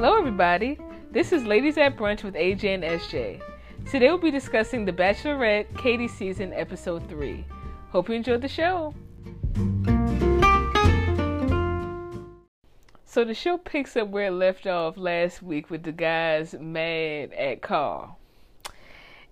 Hello, 0.00 0.16
everybody. 0.16 0.78
This 1.10 1.32
is 1.32 1.44
Ladies 1.44 1.76
at 1.76 1.96
Brunch 1.96 2.22
with 2.22 2.36
AJ 2.36 2.72
and 2.72 2.84
SJ. 2.84 3.42
Today 3.90 4.06
we'll 4.06 4.18
be 4.18 4.30
discussing 4.30 4.84
The 4.84 4.92
Bachelorette 4.92 5.76
Katie 5.76 6.06
season 6.06 6.52
episode 6.52 7.08
3. 7.08 7.44
Hope 7.90 8.08
you 8.08 8.14
enjoyed 8.14 8.40
the 8.40 8.46
show. 8.46 8.94
So 13.06 13.24
the 13.24 13.34
show 13.34 13.58
picks 13.58 13.96
up 13.96 14.06
where 14.10 14.26
it 14.26 14.34
left 14.34 14.68
off 14.68 14.96
last 14.96 15.42
week 15.42 15.68
with 15.68 15.82
the 15.82 15.90
guys 15.90 16.54
mad 16.60 17.32
at 17.32 17.60
Karl. 17.60 18.20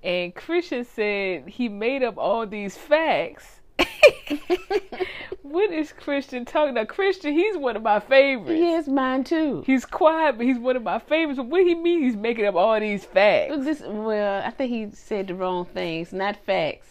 And 0.03 0.35
Christian 0.35 0.85
said 0.85 1.47
he 1.47 1.69
made 1.69 2.03
up 2.03 2.19
all 2.19 2.45
these 2.45 2.77
facts 2.77 3.56
what 5.43 5.71
is 5.73 5.93
Christian 5.93 6.45
talking 6.45 6.71
about? 6.71 6.89
Christian, 6.89 7.33
he's 7.33 7.57
one 7.57 7.77
of 7.77 7.83
my 7.83 8.01
favorites. 8.01 8.51
He 8.51 8.73
is 8.73 8.89
mine 8.89 9.25
too. 9.25 9.63
He's 9.67 9.85
quiet, 9.85 10.37
but 10.39 10.47
he's 10.47 10.59
one 10.59 10.77
of 10.77 10.83
my 10.83 10.99
favorites. 10.99 11.39
But 11.39 11.47
what 11.47 11.59
do 11.59 11.67
he 11.67 11.75
mean 11.75 12.03
he's 12.03 12.17
making 12.17 12.47
up 12.47 12.55
all 12.55 12.79
these 12.79 13.05
facts? 13.05 13.57
This, 13.59 13.83
well, 13.85 14.43
I 14.45 14.51
think 14.51 14.71
he 14.71 14.89
said 14.93 15.29
the 15.29 15.35
wrong 15.35 15.65
things, 15.67 16.13
not 16.13 16.37
facts. 16.45 16.89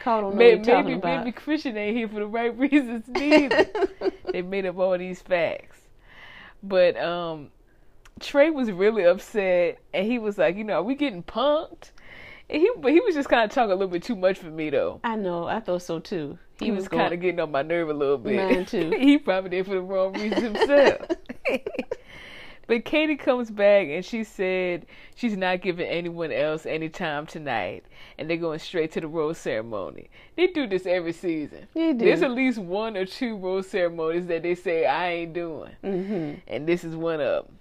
Call 0.00 0.20
don't 0.20 0.30
know 0.30 0.36
maybe, 0.36 0.58
what 0.58 0.66
you're 0.66 0.76
talking 0.76 0.90
maybe, 0.90 0.98
about. 0.98 1.24
maybe 1.24 1.32
Christian 1.32 1.76
ain't 1.76 1.96
here 1.96 2.08
for 2.08 2.20
the 2.20 2.26
right 2.26 2.56
reasons 2.58 3.08
neither. 3.08 3.66
they 4.32 4.42
made 4.42 4.66
up 4.66 4.78
all 4.78 4.96
these 4.96 5.20
facts. 5.20 5.78
But 6.62 6.96
um 6.96 7.50
Trey 8.20 8.50
was 8.50 8.70
really 8.70 9.04
upset 9.04 9.78
and 9.94 10.06
he 10.06 10.18
was 10.18 10.38
like, 10.38 10.56
you 10.56 10.64
know, 10.64 10.74
are 10.74 10.82
we 10.82 10.94
getting 10.94 11.22
punked? 11.22 11.92
And 12.50 12.62
he 12.62 12.70
but 12.78 12.92
he 12.92 13.00
was 13.00 13.14
just 13.14 13.28
kind 13.28 13.44
of 13.44 13.50
talking 13.50 13.72
a 13.72 13.74
little 13.74 13.88
bit 13.88 14.02
too 14.02 14.16
much 14.16 14.38
for 14.38 14.46
me 14.46 14.70
though. 14.70 15.00
I 15.04 15.16
know, 15.16 15.46
I 15.46 15.60
thought 15.60 15.82
so 15.82 15.98
too. 15.98 16.38
He, 16.58 16.66
he 16.66 16.70
was, 16.70 16.80
was 16.80 16.88
kind 16.88 17.12
of 17.12 17.20
getting 17.20 17.40
on 17.40 17.52
my 17.52 17.62
nerve 17.62 17.90
a 17.90 17.94
little 17.94 18.18
bit. 18.18 18.36
Mine 18.36 18.64
too. 18.64 18.90
he 18.98 19.18
probably 19.18 19.50
did 19.50 19.66
for 19.66 19.74
the 19.74 19.82
wrong 19.82 20.14
reasons 20.14 20.42
himself. 20.42 21.06
but 22.66 22.84
Katie 22.84 23.16
comes 23.16 23.50
back 23.50 23.88
and 23.88 24.04
she 24.04 24.24
said 24.24 24.86
she's 25.14 25.36
not 25.36 25.60
giving 25.60 25.86
anyone 25.86 26.32
else 26.32 26.64
any 26.64 26.88
time 26.88 27.26
tonight, 27.26 27.84
and 28.16 28.30
they're 28.30 28.38
going 28.38 28.58
straight 28.58 28.92
to 28.92 29.00
the 29.02 29.08
rose 29.08 29.36
ceremony. 29.36 30.08
They 30.36 30.46
do 30.46 30.66
this 30.66 30.86
every 30.86 31.12
season. 31.12 31.68
They 31.74 31.92
do. 31.92 32.06
There's 32.06 32.22
at 32.22 32.30
least 32.30 32.58
one 32.58 32.96
or 32.96 33.04
two 33.04 33.36
rose 33.36 33.68
ceremonies 33.68 34.26
that 34.28 34.42
they 34.42 34.54
say 34.54 34.86
I 34.86 35.10
ain't 35.10 35.34
doing, 35.34 35.72
mm-hmm. 35.84 36.40
and 36.46 36.66
this 36.66 36.82
is 36.82 36.96
one 36.96 37.20
of 37.20 37.44
them. 37.44 37.58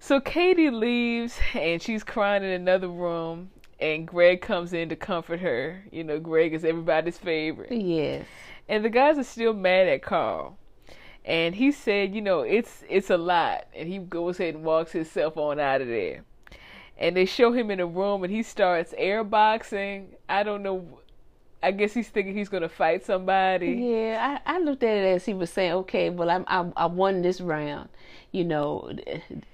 So 0.00 0.20
Katie 0.20 0.70
leaves 0.70 1.38
and 1.54 1.82
she's 1.82 2.04
crying 2.04 2.42
in 2.42 2.50
another 2.50 2.88
room 2.88 3.50
and 3.80 4.06
Greg 4.06 4.40
comes 4.40 4.72
in 4.72 4.88
to 4.88 4.96
comfort 4.96 5.40
her. 5.40 5.84
You 5.90 6.04
know, 6.04 6.18
Greg 6.18 6.54
is 6.54 6.64
everybody's 6.64 7.18
favorite. 7.18 7.72
Yes. 7.72 8.26
And 8.68 8.84
the 8.84 8.90
guys 8.90 9.18
are 9.18 9.24
still 9.24 9.52
mad 9.52 9.88
at 9.88 10.02
Karl. 10.02 10.56
And 11.24 11.54
he 11.54 11.72
said, 11.72 12.14
you 12.14 12.22
know, 12.22 12.40
it's 12.40 12.84
it's 12.88 13.10
a 13.10 13.18
lot. 13.18 13.66
And 13.74 13.88
he 13.88 13.98
goes 13.98 14.40
ahead 14.40 14.54
and 14.54 14.64
walks 14.64 14.92
himself 14.92 15.36
on 15.36 15.60
out 15.60 15.80
of 15.80 15.88
there. 15.88 16.24
And 16.96 17.16
they 17.16 17.26
show 17.26 17.52
him 17.52 17.70
in 17.70 17.80
a 17.80 17.86
room 17.86 18.24
and 18.24 18.32
he 18.32 18.42
starts 18.42 18.94
airboxing. 18.98 20.06
I 20.28 20.42
don't 20.42 20.62
know 20.62 21.00
I 21.62 21.72
guess 21.72 21.92
he's 21.92 22.08
thinking 22.08 22.36
he's 22.36 22.48
going 22.48 22.62
to 22.62 22.68
fight 22.68 23.04
somebody. 23.04 23.72
Yeah, 23.72 24.40
I, 24.46 24.56
I 24.56 24.58
looked 24.60 24.82
at 24.84 24.96
it 24.96 25.16
as 25.16 25.24
he 25.24 25.34
was 25.34 25.50
saying, 25.50 25.72
okay, 25.72 26.08
well, 26.08 26.30
I'm, 26.30 26.44
I, 26.46 26.70
I 26.76 26.86
won 26.86 27.22
this 27.22 27.40
round. 27.40 27.88
You 28.30 28.44
know, 28.44 28.92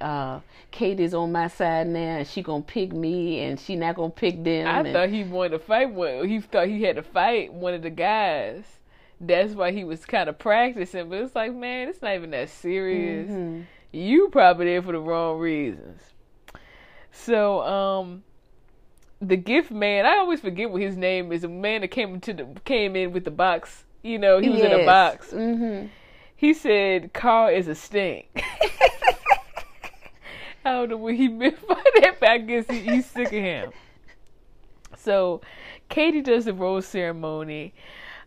uh, 0.01 0.41
Katie's 0.73 1.15
on 1.15 1.31
my 1.31 1.47
side 1.47 1.87
now, 1.87 2.19
and 2.19 2.27
she 2.27 2.43
gonna 2.43 2.61
pick 2.61 2.93
me, 2.93 3.41
and 3.45 3.59
she 3.59 3.77
not 3.77 3.95
gonna 3.95 4.11
pick 4.11 4.43
them. 4.43 4.67
I 4.67 4.81
and, 4.81 4.93
thought 4.93 5.11
he 5.11 5.23
wanted 5.23 5.51
to 5.51 5.59
fight 5.61 5.93
one. 5.93 6.29
He 6.29 6.41
thought 6.41 6.67
he 6.67 6.83
had 6.83 6.97
to 6.97 7.03
fight 7.05 7.53
one 7.55 7.73
of 7.75 7.83
the 7.83 7.91
guys. 7.91 8.65
That's 9.21 9.55
why 9.55 9.71
he 9.71 9.85
was 9.85 10.05
kind 10.05 10.29
of 10.29 10.41
practicing. 10.41 11.09
But 11.09 11.21
it's 11.21 11.37
like, 11.37 11.55
man, 11.55 11.89
it's 11.89 12.03
not 12.03 12.17
even 12.17 12.33
that 12.33 12.51
serious. 12.51 13.31
Mm-hmm. 13.31 13.63
You 13.93 14.29
probably 14.31 14.67
there 14.67 14.83
for 14.83 14.91
the 14.91 14.99
wrong 14.99 15.39
reasons. 15.39 16.03
So, 17.13 17.63
um, 17.63 18.25
the 19.21 19.37
gift 19.37 19.71
man. 19.71 20.07
I 20.07 20.17
always 20.17 20.41
forget 20.41 20.71
what 20.71 20.83
his 20.83 20.97
name 20.97 21.33
is. 21.33 21.45
A 21.45 21.49
man 21.49 21.81
that 21.83 21.89
came 21.89 22.15
into 22.15 22.33
the 22.33 22.47
came 22.65 22.97
in 22.97 23.13
with 23.13 23.25
the 23.25 23.31
box. 23.31 23.85
You 24.03 24.19
know, 24.19 24.39
he 24.39 24.49
was 24.49 24.59
yes. 24.59 24.73
in 24.73 24.81
a 24.81 24.85
box. 24.85 25.31
Mm-hmm. 25.31 25.87
He 26.37 26.53
said 26.53 27.13
Karl 27.13 27.49
is 27.55 27.69
a 27.69 27.75
stink. 27.75 28.27
I 30.65 30.73
don't 30.73 30.91
know 30.91 30.97
what 30.97 31.15
he 31.15 31.29
meant 31.29 31.67
by 31.67 31.83
that, 32.01 32.21
but 32.21 32.29
I 32.29 32.39
guess 32.39 32.67
he, 32.69 32.79
he's 32.81 33.07
sick 33.07 33.27
of 33.27 33.33
him. 33.33 33.71
So, 34.97 35.43
Katie 35.91 36.23
does 36.23 36.47
the 36.47 36.55
rose 36.55 36.87
ceremony, 36.87 37.75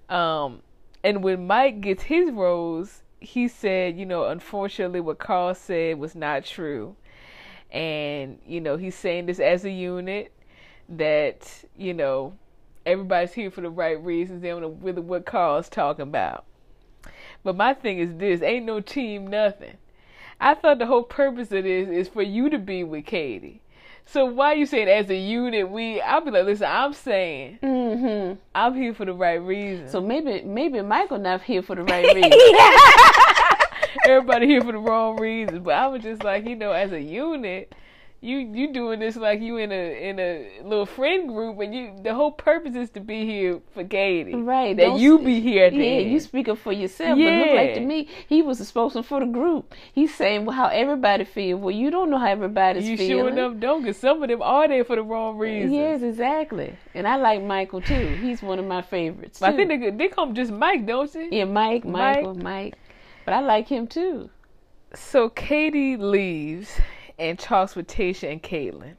um, 0.09 0.62
and 1.04 1.24
when 1.24 1.48
Mike 1.48 1.81
gets 1.81 2.04
his 2.04 2.30
rose, 2.31 3.02
he 3.19 3.48
said, 3.48 3.98
you 3.98 4.06
know, 4.06 4.25
unfortunately, 4.25 5.00
what 5.00 5.18
Karl 5.18 5.56
said 5.56 5.98
was 5.98 6.14
not 6.14 6.46
true, 6.46 6.96
and 7.72 8.38
you 8.46 8.62
know, 8.62 8.78
he's 8.78 8.96
saying 8.96 9.25
this 9.25 9.40
as 9.40 9.66
a 9.66 9.72
unit 9.72 10.31
that 10.90 11.66
you 11.75 11.94
know 11.94 12.34
everybody's 12.86 13.34
here 13.34 13.52
for 13.52 13.62
the 13.62 13.70
right 13.70 14.02
reasons. 14.03 14.42
They 14.42 14.50
don't 14.50 14.62
know 14.62 14.78
really 14.81 15.02
what 15.02 15.25
Karl's 15.25 15.70
talking 15.70 16.03
about. 16.03 16.46
But 17.44 17.56
my 17.56 17.74
thing 17.74 18.00
is 18.00 18.16
this: 18.16 18.42
ain't 18.42 18.66
no 18.66 18.80
team 18.80 19.28
nothing. 19.28 19.78
I 20.40 20.53
thought 20.53 20.80
the 20.80 20.86
whole 20.86 21.03
purpose 21.03 21.52
of 21.52 21.64
this 21.64 21.90
is 21.90 22.08
for 22.08 22.22
you 22.22 22.50
to 22.50 22.59
be 22.59 22.84
with 22.84 23.06
Katie. 23.06 23.62
So 24.06 24.24
why 24.25 24.53
you 24.53 24.66
saying 24.66 24.88
as 24.88 25.09
a 25.09 25.16
unit 25.16 25.70
we? 25.70 26.00
I'll 26.00 26.22
be 26.22 26.31
like, 26.31 26.46
listen, 26.46 26.68
I'm 26.70 26.94
saying 26.94 27.59
mm-hmm. 27.62 28.40
I'm 28.56 28.74
here 28.74 28.94
for 28.94 29.04
the 29.04 29.14
right 29.14 29.42
reason. 29.42 29.90
So 29.90 30.00
maybe 30.00 30.44
maybe 30.44 30.81
Michael 30.81 31.19
not 31.19 31.42
here 31.42 31.62
for 31.62 31.75
the 31.75 31.84
right 31.84 32.16
reason. 32.16 32.31
Everybody 34.06 34.48
here 34.48 34.62
for 34.62 34.72
the 34.72 34.78
wrong 34.78 35.19
reasons. 35.19 35.59
But 35.59 35.74
I 35.74 35.88
was 35.88 36.04
just 36.04 36.24
like, 36.24 36.48
you 36.48 36.56
know, 36.56 36.72
as 36.72 36.94
a 36.94 37.02
unit, 37.02 37.74
you 38.20 38.40
you 38.40 38.74
doing 38.74 39.00
this 39.00 39.16
like 39.16 39.42
you 39.42 39.58
in 39.58 39.72
a 39.72 40.10
in 40.10 40.20
a 40.20 40.62
little 40.64 40.88
friend 40.88 41.30
group 41.30 41.60
and 41.60 41.74
you 41.74 41.94
the 42.02 42.14
whole 42.14 42.32
purpose 42.32 42.76
is 42.76 42.90
to 42.90 43.00
be 43.00 43.26
here 43.26 43.62
for 43.74 43.84
Katie. 43.84 44.34
Right. 44.34 44.76
That 44.76 44.86
Don't 44.86 45.00
you 45.00 45.20
be 45.20 45.40
here 45.40 45.68
Yeah, 45.68 45.84
end. 45.84 46.12
you 46.12 46.20
speaking 46.20 46.56
for 46.56 46.74
yourself. 46.74 47.18
But 47.18 47.26
look 47.26 47.56
like 47.56 47.74
to 47.76 47.80
me, 47.82 48.08
he 48.28 48.42
was 48.42 48.60
a 48.60 48.66
spokesman 48.66 49.04
for 49.04 49.20
the 49.20 49.28
group. 49.28 49.76
He's 49.94 50.14
saying 50.16 50.46
well, 50.46 50.56
how 50.56 50.68
everybody 50.68 51.26
feel. 51.26 51.58
Well, 51.58 51.76
you 51.76 51.92
don't 51.92 52.10
know 52.10 52.18
how 52.18 52.28
everybody's 52.28 52.84
feeling. 52.86 53.00
You 53.00 53.08
feeling. 53.08 53.36
sure 53.36 53.46
enough 53.46 53.60
don't, 53.60 53.82
because 53.84 53.98
some 53.98 54.24
of 54.24 54.30
them 54.30 54.42
are 54.42 54.68
there 54.68 54.84
for 54.84 54.96
the 54.96 55.04
wrong 55.04 55.38
reasons. 55.38 55.74
Yes, 55.74 56.02
exactly. 56.02 56.76
And 56.96 57.08
I 57.08 57.18
like 57.18 57.44
Michael 57.44 57.82
too. 57.82 58.18
He's 58.22 58.42
one 58.42 58.58
of 58.58 58.66
my 58.66 58.82
favorites. 58.82 59.44
I 59.44 59.56
think 59.56 59.70
they, 59.70 59.92
they 59.92 60.08
call 60.08 60.28
him 60.28 60.34
just 60.34 60.52
Mike, 60.52 60.88
don't 60.88 61.12
they? 61.14 61.30
yeah, 61.32 61.46
Mike, 61.46 61.86
Mike. 61.86 62.18
Michael, 62.18 62.36
Mike. 62.36 62.74
But 63.26 63.36
I 63.36 63.42
like 63.42 63.68
him 63.68 63.86
too. 63.86 64.32
So 64.96 65.30
Katie 65.30 65.98
leaves 65.98 66.72
and 67.20 67.38
talks 67.40 67.76
with 67.76 67.88
Tayshia 67.88 68.32
and 68.32 68.44
Kaitlyn. 68.44 68.96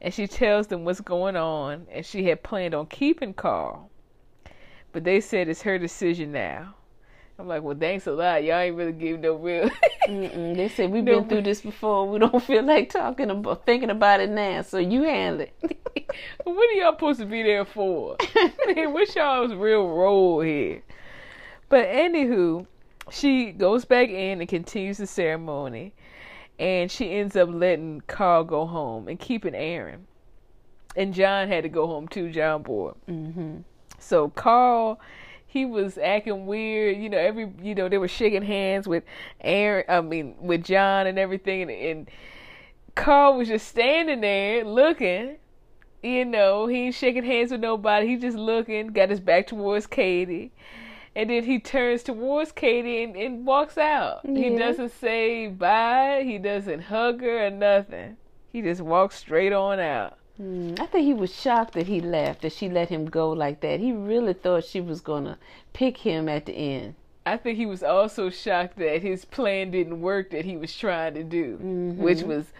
And 0.00 0.14
she 0.14 0.26
tells 0.26 0.68
them 0.68 0.84
what's 0.84 1.00
going 1.00 1.36
on, 1.36 1.86
and 1.90 2.04
she 2.06 2.24
had 2.26 2.42
planned 2.42 2.74
on 2.74 2.86
keeping 2.86 3.34
Karl. 3.34 3.90
But 4.92 5.04
they 5.04 5.20
said 5.20 5.48
it's 5.48 5.62
her 5.62 5.78
decision 5.78 6.32
now. 6.32 6.74
I'm 7.38 7.46
like, 7.46 7.62
well, 7.62 7.76
thanks 7.78 8.06
a 8.08 8.12
lot. 8.12 8.42
Y'all 8.42 8.58
ain't 8.58 8.76
really 8.76 8.92
giving 8.92 9.20
no 9.20 9.34
real. 9.36 9.70
They 10.08 10.70
said 10.74 10.90
we've 10.90 11.04
No, 11.04 11.20
been 11.20 11.28
through 11.28 11.42
this 11.42 11.60
before. 11.60 12.08
We 12.08 12.18
don't 12.18 12.42
feel 12.44 12.62
like 12.64 12.88
talking 12.90 13.30
about 13.30 13.66
thinking 13.66 13.90
about 13.90 14.20
it 14.20 14.30
now. 14.30 14.62
So 14.62 14.78
you 14.78 15.02
handle 15.02 15.42
it. 15.42 15.54
what 16.44 16.70
are 16.70 16.72
y'all 16.72 16.92
supposed 16.94 17.20
to 17.20 17.26
be 17.26 17.42
there 17.42 17.64
for? 17.66 18.16
What's 18.66 19.14
y'all's 19.14 19.52
real 19.52 19.86
role 19.88 20.40
here? 20.40 20.82
But 21.68 21.86
anywho, 21.88 22.66
she 23.10 23.52
goes 23.52 23.84
back 23.84 24.08
in 24.08 24.40
and 24.40 24.48
continues 24.48 24.98
the 24.98 25.06
ceremony, 25.06 25.92
and 26.58 26.90
she 26.90 27.12
ends 27.12 27.36
up 27.36 27.48
letting 27.52 28.02
Karl 28.06 28.44
go 28.44 28.66
home 28.66 29.08
and 29.08 29.18
keeping 29.18 29.54
Aaron. 29.54 30.06
And 30.96 31.14
John 31.14 31.48
had 31.48 31.62
to 31.62 31.68
go 31.68 31.86
home 31.86 32.08
too, 32.08 32.30
John 32.30 32.62
Boy. 32.62 32.92
mm-hmm. 33.08 33.58
So 34.00 34.30
Karl, 34.30 35.00
he 35.46 35.64
was 35.64 35.98
acting 35.98 36.46
weird. 36.46 36.98
You 36.98 37.08
know, 37.08 37.18
every 37.18 37.52
you 37.62 37.74
know 37.74 37.88
they 37.88 37.98
were 37.98 38.08
shaking 38.08 38.42
hands 38.42 38.86
with 38.88 39.04
Aaron. 39.40 39.84
I 39.88 40.00
mean, 40.00 40.36
with 40.40 40.64
John 40.64 41.06
and 41.06 41.18
everything, 41.18 41.62
and, 41.62 41.70
and 41.70 42.10
Carl 42.94 43.36
was 43.36 43.48
just 43.48 43.68
standing 43.68 44.20
there 44.20 44.64
looking. 44.64 45.36
You 46.02 46.24
know, 46.24 46.68
he 46.68 46.86
ain't 46.86 46.94
shaking 46.94 47.24
hands 47.24 47.50
with 47.50 47.60
nobody. 47.60 48.06
He 48.06 48.16
just 48.16 48.36
looking, 48.36 48.88
got 48.88 49.10
his 49.10 49.18
back 49.20 49.48
towards 49.48 49.86
Katie. 49.86 50.52
And 51.16 51.30
then 51.30 51.44
he 51.44 51.58
turns 51.58 52.02
towards 52.02 52.52
Katie 52.52 53.02
and, 53.02 53.16
and 53.16 53.46
walks 53.46 53.76
out. 53.78 54.20
He 54.24 54.56
doesn't 54.56 54.92
say 55.00 55.48
bye. 55.48 56.22
He 56.24 56.38
doesn't 56.38 56.82
hug 56.82 57.20
her 57.22 57.46
or 57.46 57.50
nothing. 57.50 58.16
He 58.52 58.62
just 58.62 58.80
walks 58.80 59.16
straight 59.16 59.52
on 59.52 59.80
out. 59.80 60.18
Mm, 60.40 60.78
I 60.78 60.86
think 60.86 61.04
he 61.04 61.14
was 61.14 61.34
shocked 61.34 61.74
that 61.74 61.88
he 61.88 62.00
left, 62.00 62.42
that 62.42 62.52
she 62.52 62.68
let 62.68 62.88
him 62.88 63.06
go 63.06 63.30
like 63.30 63.60
that. 63.62 63.80
He 63.80 63.92
really 63.92 64.32
thought 64.34 64.64
she 64.64 64.80
was 64.80 65.00
gonna 65.00 65.36
pick 65.72 65.98
him 65.98 66.28
at 66.28 66.46
the 66.46 66.52
end. 66.52 66.94
I 67.26 67.36
think 67.36 67.58
he 67.58 67.66
was 67.66 67.82
also 67.82 68.30
shocked 68.30 68.78
that 68.78 69.02
his 69.02 69.24
plan 69.24 69.70
didn't 69.72 70.00
work 70.00 70.30
that 70.30 70.44
he 70.44 70.56
was 70.56 70.74
trying 70.74 71.14
to 71.14 71.24
do, 71.24 71.58
Mhm. 71.58 71.96
which 71.96 72.22
was 72.22 72.52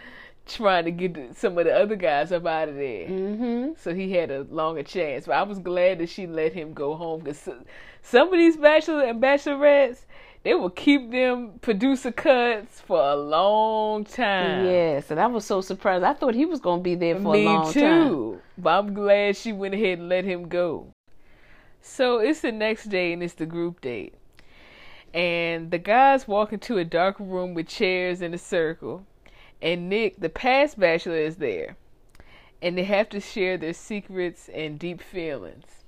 trying 0.45 0.85
to 0.85 0.91
get 0.91 1.35
some 1.35 1.57
of 1.57 1.65
the 1.65 1.75
other 1.75 1.95
guys 1.95 2.31
up 2.31 2.45
out 2.45 2.69
of 2.69 2.75
there. 2.75 3.07
Mm-hmm. 3.07 3.71
So 3.77 3.93
he 3.93 4.11
had 4.13 4.29
a 4.29 4.43
longer 4.49 4.83
chance. 4.83 5.25
But 5.25 5.35
I 5.35 5.43
was 5.43 5.59
glad 5.59 5.99
that 5.99 6.09
she 6.09 6.27
let 6.27 6.53
him 6.53 6.73
go 6.73 6.95
home 6.95 7.21
because 7.21 7.49
some 8.01 8.27
of 8.33 8.39
these 8.39 8.57
bachelor 8.57 9.03
and 9.05 9.21
bachelorettes, 9.21 10.05
they 10.43 10.53
will 10.53 10.69
keep 10.69 11.11
them 11.11 11.59
producer 11.61 12.11
cuts 12.11 12.79
for 12.79 12.99
a 13.01 13.15
long 13.15 14.05
time. 14.05 14.65
Yes, 14.65 15.11
and 15.11 15.19
I 15.19 15.27
was 15.27 15.45
so 15.45 15.61
surprised. 15.61 16.03
I 16.03 16.13
thought 16.13 16.33
he 16.33 16.45
was 16.45 16.61
going 16.61 16.79
to 16.79 16.83
be 16.83 16.95
there 16.95 17.15
for 17.15 17.33
Me 17.33 17.43
a 17.45 17.49
long 17.49 17.73
too. 17.73 17.81
time. 18.31 18.41
But 18.57 18.69
I'm 18.79 18.93
glad 18.93 19.35
she 19.35 19.51
went 19.51 19.73
ahead 19.73 19.99
and 19.99 20.09
let 20.09 20.23
him 20.23 20.47
go. 20.47 20.93
So 21.81 22.19
it's 22.19 22.41
the 22.41 22.51
next 22.51 22.85
day 22.85 23.13
and 23.13 23.21
it's 23.21 23.33
the 23.33 23.45
group 23.45 23.81
date. 23.81 24.13
And 25.13 25.71
the 25.71 25.77
guys 25.77 26.27
walk 26.27 26.53
into 26.53 26.77
a 26.77 26.85
dark 26.85 27.19
room 27.19 27.53
with 27.53 27.67
chairs 27.67 28.21
in 28.21 28.33
a 28.33 28.37
circle. 28.37 29.05
And 29.61 29.89
Nick, 29.89 30.19
the 30.19 30.29
past 30.29 30.79
bachelor, 30.79 31.17
is 31.17 31.37
there. 31.37 31.75
And 32.61 32.77
they 32.77 32.83
have 32.83 33.09
to 33.09 33.19
share 33.19 33.57
their 33.57 33.73
secrets 33.73 34.49
and 34.53 34.77
deep 34.79 35.01
feelings. 35.01 35.78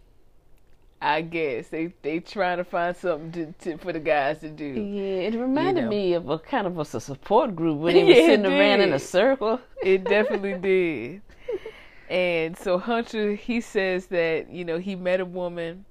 I 1.01 1.21
guess 1.21 1.69
they 1.69 1.94
they 2.03 2.19
trying 2.19 2.57
to 2.57 2.63
find 2.63 2.95
something 2.95 3.31
to, 3.31 3.71
to 3.71 3.77
for 3.77 3.92
the 3.94 4.00
guys 4.00 4.39
to 4.39 4.50
do. 4.50 4.65
Yeah, 4.65 5.27
it 5.27 5.36
reminded 5.36 5.86
know. 5.86 5.89
me 5.89 6.13
of 6.13 6.30
a 6.30 6.39
kind 6.39 6.68
of 6.68 6.77
a 6.77 6.86
support 6.86 7.56
group 7.56 7.80
when 7.80 7.94
they 7.95 8.03
were 8.03 8.13
Yeah, 8.13 8.24
it 8.24 8.25
sitting 8.25 8.45
around 8.45 8.81
in 8.81 8.94
a 8.94 9.00
circle. 9.00 9.59
It 9.81 10.07
definitely 10.07 10.53
did. 10.59 11.21
And 12.09 12.57
so 12.57 12.77
Hunter, 12.77 13.33
he 13.36 13.62
says 13.62 14.07
that, 14.07 14.50
you 14.50 14.65
know, 14.65 14.77
he 14.80 14.95
met 14.95 15.19
a 15.21 15.25
woman 15.25 15.86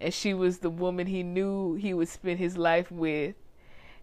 and 0.00 0.14
she 0.14 0.34
was 0.34 0.58
the 0.58 0.70
woman 0.70 1.06
he 1.06 1.22
knew 1.22 1.74
he 1.74 1.92
would 1.94 2.08
spend 2.08 2.38
his 2.38 2.56
life 2.56 2.90
with. 2.90 3.34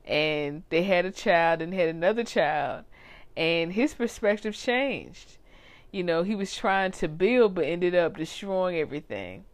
And 0.05 0.63
they 0.69 0.83
had 0.83 1.05
a 1.05 1.11
child 1.11 1.61
and 1.61 1.73
had 1.73 1.89
another 1.89 2.23
child. 2.23 2.85
And 3.37 3.73
his 3.73 3.93
perspective 3.93 4.55
changed. 4.55 5.37
You 5.91 6.03
know, 6.03 6.23
he 6.23 6.35
was 6.35 6.55
trying 6.55 6.91
to 6.93 7.07
build 7.07 7.55
but 7.55 7.65
ended 7.65 7.95
up 7.95 8.17
destroying 8.17 8.77
everything. 8.77 9.45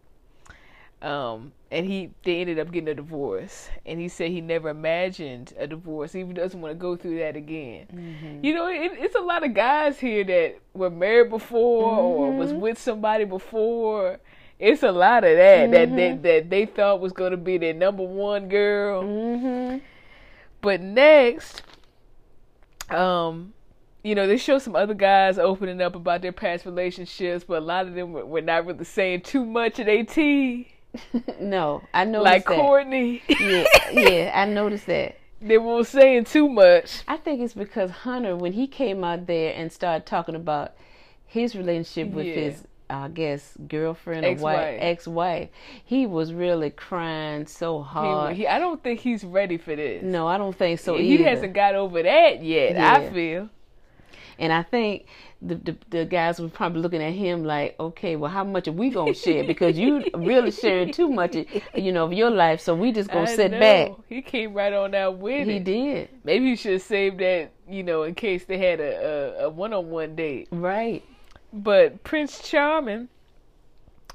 Um, 1.01 1.51
and 1.69 1.85
he 1.85 2.11
they 2.23 2.41
ended 2.41 2.59
up 2.59 2.71
getting 2.71 2.89
a 2.89 2.95
divorce. 2.95 3.69
And 3.85 3.99
he 3.99 4.07
said 4.07 4.31
he 4.31 4.41
never 4.41 4.69
imagined 4.69 5.53
a 5.57 5.67
divorce. 5.67 6.11
He 6.13 6.23
doesn't 6.23 6.59
want 6.59 6.71
to 6.71 6.75
go 6.77 6.95
through 6.95 7.19
that 7.19 7.35
again. 7.35 8.39
You 8.41 8.53
know, 8.53 8.67
it, 8.67 8.91
it's 8.94 9.15
a 9.15 9.21
lot 9.21 9.45
of 9.45 9.53
guys 9.53 9.99
here 9.99 10.23
that 10.23 10.59
were 10.73 10.89
married 10.89 11.29
before 11.29 11.91
or 11.94 12.31
was 12.31 12.53
with 12.53 12.79
somebody 12.79 13.25
before. 13.25 14.19
It's 14.59 14.81
a 14.81 14.91
lot 14.91 15.23
of 15.23 15.38
that 15.38 15.71
that 15.71 15.95
they, 15.95 16.15
that 16.15 16.49
they 16.49 16.65
thought 16.65 17.00
was 17.00 17.13
going 17.13 17.31
to 17.31 17.38
be 17.38 17.59
their 17.59 17.75
number 17.75 18.03
one 18.03 18.50
girl. 18.50 19.03
Mm-hmm. 19.03 19.77
But 20.61 20.81
next, 20.81 21.61
um, 22.89 23.53
you 24.03 24.15
know, 24.15 24.25
they 24.25 24.38
show 24.38 24.57
some 24.57 24.75
other 24.75 24.95
guys 24.95 25.38
opening 25.38 25.79
up 25.79 25.95
about 25.95 26.23
their 26.23 26.31
past 26.31 26.65
relationships, 26.65 27.45
but 27.47 27.59
a 27.59 27.65
lot 27.65 27.85
of 27.88 27.93
them 27.93 28.13
were, 28.13 28.25
were 28.25 28.41
not 28.41 28.65
really 28.65 28.83
saying 28.83 29.21
too 29.21 29.45
much 29.45 29.79
at 29.79 30.07
tea. 30.07 30.69
no, 31.39 31.83
I 31.94 32.05
noticed 32.05 32.23
Like 32.25 32.45
that. 32.45 32.57
Quartney, 32.59 33.21
Yeah, 33.27 33.65
yeah, 33.91 34.31
I 34.33 34.45
noticed 34.45 34.85
that. 34.88 35.17
they 35.41 35.57
weren't 35.57 35.88
saying 35.88 36.25
too 36.25 36.47
much. 36.49 37.03
I 37.07 37.17
think 37.17 37.41
it's 37.41 37.53
because 37.53 37.89
Hunter, 37.91 38.35
when 38.35 38.53
he 38.53 38.67
came 38.67 39.03
out 39.03 39.27
there 39.27 39.53
and 39.55 39.71
started 39.71 40.05
talking 40.05 40.35
about 40.35 40.73
his 41.25 41.55
relationship 41.55 42.13
with 42.13 42.25
Yeah. 42.25 42.33
his, 42.35 42.63
I 42.89 43.09
guess, 43.09 43.57
girlfriend 43.67 44.25
or 44.25 44.29
wife, 44.41 44.57
Ex-wife. 44.59 44.77
ex-wife, 44.81 45.49
he 45.83 46.05
was 46.07 46.33
really 46.33 46.69
crying 46.69 47.45
so 47.45 47.81
hard. 47.81 48.35
he, 48.35 48.47
I 48.47 48.59
don't 48.59 48.81
think 48.81 49.01
he's 49.01 49.23
ready 49.25 49.57
for 49.57 49.75
this. 49.75 50.01
no, 50.03 50.25
I 50.27 50.38
don't 50.38 50.55
think 50.55 50.79
so 50.79 50.95
he 50.97 51.15
either. 51.15 51.25
hasn't 51.25 51.53
got 51.53 51.75
over 51.75 52.01
that 52.01 52.41
yet. 52.43 52.77
I 52.77 53.09
feel. 53.11 53.50
And 54.39 54.53
I 54.53 54.63
think 54.63 55.05
the, 55.42 55.56
the 55.56 55.78
the 55.92 56.06
guys 56.06 56.39
were 56.39 56.50
probably 56.50 56.81
looking 56.81 57.01
at 57.01 57.13
him 57.13 57.44
like, 57.44 57.75
okay, 57.80 58.16
well, 58.16 58.31
how 58.31 58.44
much 58.44 58.68
are 58.68 58.72
we 58.72 58.89
gonna 58.89 59.13
share? 59.13 59.44
Because 59.44 59.78
you 59.78 60.04
really 60.16 60.51
sharing 60.51 60.92
too 60.92 61.10
much, 61.10 61.36
you 61.75 61.92
know, 61.92 62.06
of 62.06 62.13
your 62.13 62.31
life. 62.31 62.60
So 62.62 62.75
we 62.75 62.92
just 62.92 63.12
gonna 63.12 63.30
I 63.30 63.36
sit 63.36 63.51
know. 63.51 63.60
back. 63.60 63.92
He 64.10 64.22
came 64.22 64.54
right 64.54 64.74
on 64.74 64.95
out 64.95 65.18
with 65.19 65.48
He 65.48 65.57
it. 65.57 65.63
did 65.63 66.10
Maybe 66.24 66.45
he 66.50 66.56
should 66.56 66.74
have 66.74 66.81
saved 66.81 67.19
that, 67.19 67.51
you 67.68 67.84
know, 67.84 68.04
in 68.04 68.16
case 68.16 68.45
they 68.45 68.57
had 68.57 68.80
a, 68.80 69.36
a, 69.42 69.45
a 69.45 69.50
one-on-one 69.50 70.16
date. 70.16 70.48
right. 70.51 71.04
But 71.54 72.04
Prince 72.04 72.48
Charming, 72.48 73.07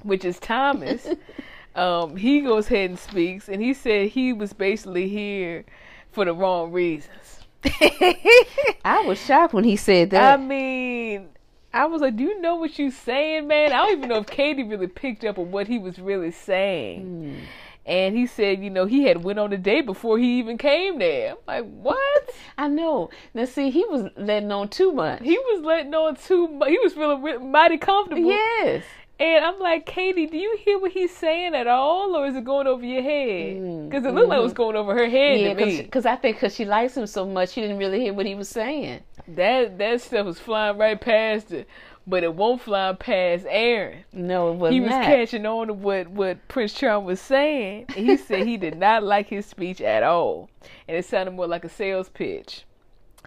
which 0.03 0.23
is 0.25 0.39
Thomas, 0.39 1.07
um, 1.75 2.15
he 2.15 2.41
goes 2.41 2.67
ahead 2.67 2.91
and 2.91 2.99
speaks, 2.99 3.49
and 3.49 3.61
he 3.61 3.73
said 3.73 4.09
he 4.09 4.33
was 4.33 4.53
basically 4.53 5.07
here 5.09 5.65
for 6.11 6.25
the 6.25 6.33
wrong 6.33 6.71
reasons. 6.71 7.42
I 8.85 9.03
was 9.05 9.23
shocked 9.23 9.53
when 9.53 9.63
he 9.63 9.75
said 9.75 10.09
that. 10.11 10.39
I 10.39 10.41
mean, 10.41 11.29
I 11.73 11.85
was 11.85 12.01
like, 12.01 12.15
"Do 12.15 12.23
you 12.23 12.41
know 12.41 12.55
what 12.55 12.77
you 12.77 12.91
saying, 12.91 13.47
man?" 13.47 13.71
I 13.71 13.77
don't 13.77 13.97
even 13.97 14.09
know 14.09 14.17
if 14.17 14.27
Katie 14.27 14.63
really 14.63 14.87
picked 14.87 15.23
up 15.23 15.37
on 15.37 15.51
what 15.51 15.67
he 15.67 15.79
was 15.79 15.99
really 15.99 16.31
saying. 16.31 17.01
Hmm. 17.01 17.45
And 17.85 18.15
he 18.15 18.27
said, 18.27 18.63
you 18.63 18.69
know, 18.69 18.85
he 18.85 19.03
had 19.03 19.25
went 19.25 19.39
on 19.39 19.51
a 19.51 19.57
date 19.57 19.85
before 19.85 20.17
he 20.17 20.39
even 20.39 20.57
came 20.57 20.99
there. 20.99 21.31
I'm 21.31 21.37
like, 21.45 21.65
what? 21.65 22.29
I 22.57 22.69
know. 22.69 23.09
Now, 23.33 23.43
see, 23.43 23.71
he 23.71 23.83
was 23.83 24.09
letting 24.15 24.53
on 24.53 24.69
too 24.69 24.93
much. 24.93 25.21
He 25.21 25.37
was 25.37 25.65
letting 25.65 25.93
on 25.93 26.15
too 26.15 26.47
much. 26.47 26.69
He 26.69 26.79
was 26.79 26.93
feeling 26.93 27.51
mighty 27.51 27.77
comfortable. 27.77 28.29
yes. 28.29 28.83
And 29.19 29.45
I'm 29.45 29.59
like, 29.59 29.85
Katie, 29.85 30.25
do 30.25 30.37
you 30.37 30.57
hear 30.65 30.79
what 30.79 30.91
he's 30.91 31.15
saying 31.15 31.53
at 31.55 31.67
all, 31.67 32.15
or 32.15 32.25
is 32.25 32.35
it 32.35 32.43
going 32.43 32.67
over 32.67 32.83
your 32.83 33.03
head? 33.03 33.57
Mm, 33.57 33.89
Because 33.89 34.05
it 34.05 34.11
looked 34.13 34.27
like 34.27 34.39
it 34.39 34.43
was 34.43 34.53
going 34.53 34.75
over 34.75 34.93
her 34.95 35.07
head 35.07 35.39
Yeah, 35.39 35.53
to 35.53 35.65
me. 35.65 35.81
because 35.83 36.05
I 36.05 36.15
think 36.15 36.37
because 36.37 36.55
she 36.55 36.65
likes 36.65 36.97
him 36.97 37.05
so 37.07 37.25
much, 37.25 37.49
she 37.51 37.61
didn't 37.61 37.77
really 37.77 37.99
hear 38.01 38.13
what 38.13 38.25
he 38.25 38.35
was 38.35 38.49
saying. 38.49 39.01
That 39.27 39.77
that 39.77 40.01
stuff 40.01 40.25
was 40.25 40.39
flying 40.39 40.77
right 40.77 40.99
past 40.99 41.51
her, 41.51 41.63
but 42.07 42.23
it 42.23 42.33
won't 42.33 42.61
fly 42.61 42.91
past 42.93 43.45
Aaron. 43.47 44.03
No, 44.11 44.51
it 44.51 44.55
was 44.55 44.71
not. 44.71 44.73
he 44.73 44.81
was 44.81 44.89
not. 44.89 45.05
catching 45.05 45.45
on 45.45 45.67
to 45.67 45.73
what 45.73 46.07
what 46.09 46.45
Prince 46.49 46.73
Charm 46.73 47.05
was 47.05 47.21
saying. 47.21 47.85
He 47.95 48.17
said 48.17 48.45
he 48.47 48.57
did 48.57 48.75
not 48.75 49.03
like 49.03 49.27
his 49.29 49.45
speech 49.45 49.79
at 49.79 50.03
all, 50.03 50.49
and 50.87 50.97
it 50.97 51.05
sounded 51.05 51.31
more 51.35 51.47
like 51.47 51.63
a 51.63 51.69
sales 51.69 52.09
pitch. 52.09 52.65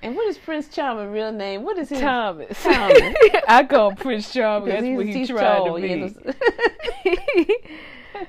And 0.03 0.15
what 0.15 0.27
is 0.29 0.39
Prince 0.39 0.69
Charming 0.69 1.11
real 1.11 1.33
name? 1.33 1.63
What 1.65 1.79
is 1.79 1.89
his? 1.89 2.01
Thomas, 2.01 2.63
Thomas. 2.63 3.01
I 3.49 3.65
call 3.69 3.91
him 3.91 3.97
Prince 3.97 4.33
Charm. 4.33 4.63
'Cause 4.65 4.73
That's 4.73 4.85
he's- 4.85 4.97
what 4.97 5.07
he's 5.07 5.29
trying 5.29 5.65
tall, 5.65 5.77
to 5.77 5.83
be. 5.83 5.95
know. 7.05 7.55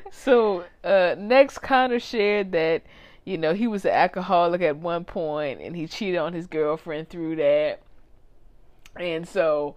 so 0.11 0.63
uh, 0.83 1.15
next, 1.17 1.59
Connor 1.59 1.99
shared 1.99 2.51
that 2.53 2.83
you 3.25 3.37
know 3.37 3.53
he 3.53 3.67
was 3.67 3.85
an 3.85 3.91
alcoholic 3.91 4.61
at 4.61 4.77
one 4.77 5.03
point, 5.05 5.61
and 5.61 5.75
he 5.75 5.87
cheated 5.87 6.19
on 6.19 6.33
his 6.33 6.47
girlfriend 6.47 7.09
through 7.09 7.35
that, 7.37 7.79
and 8.99 9.27
so 9.27 9.75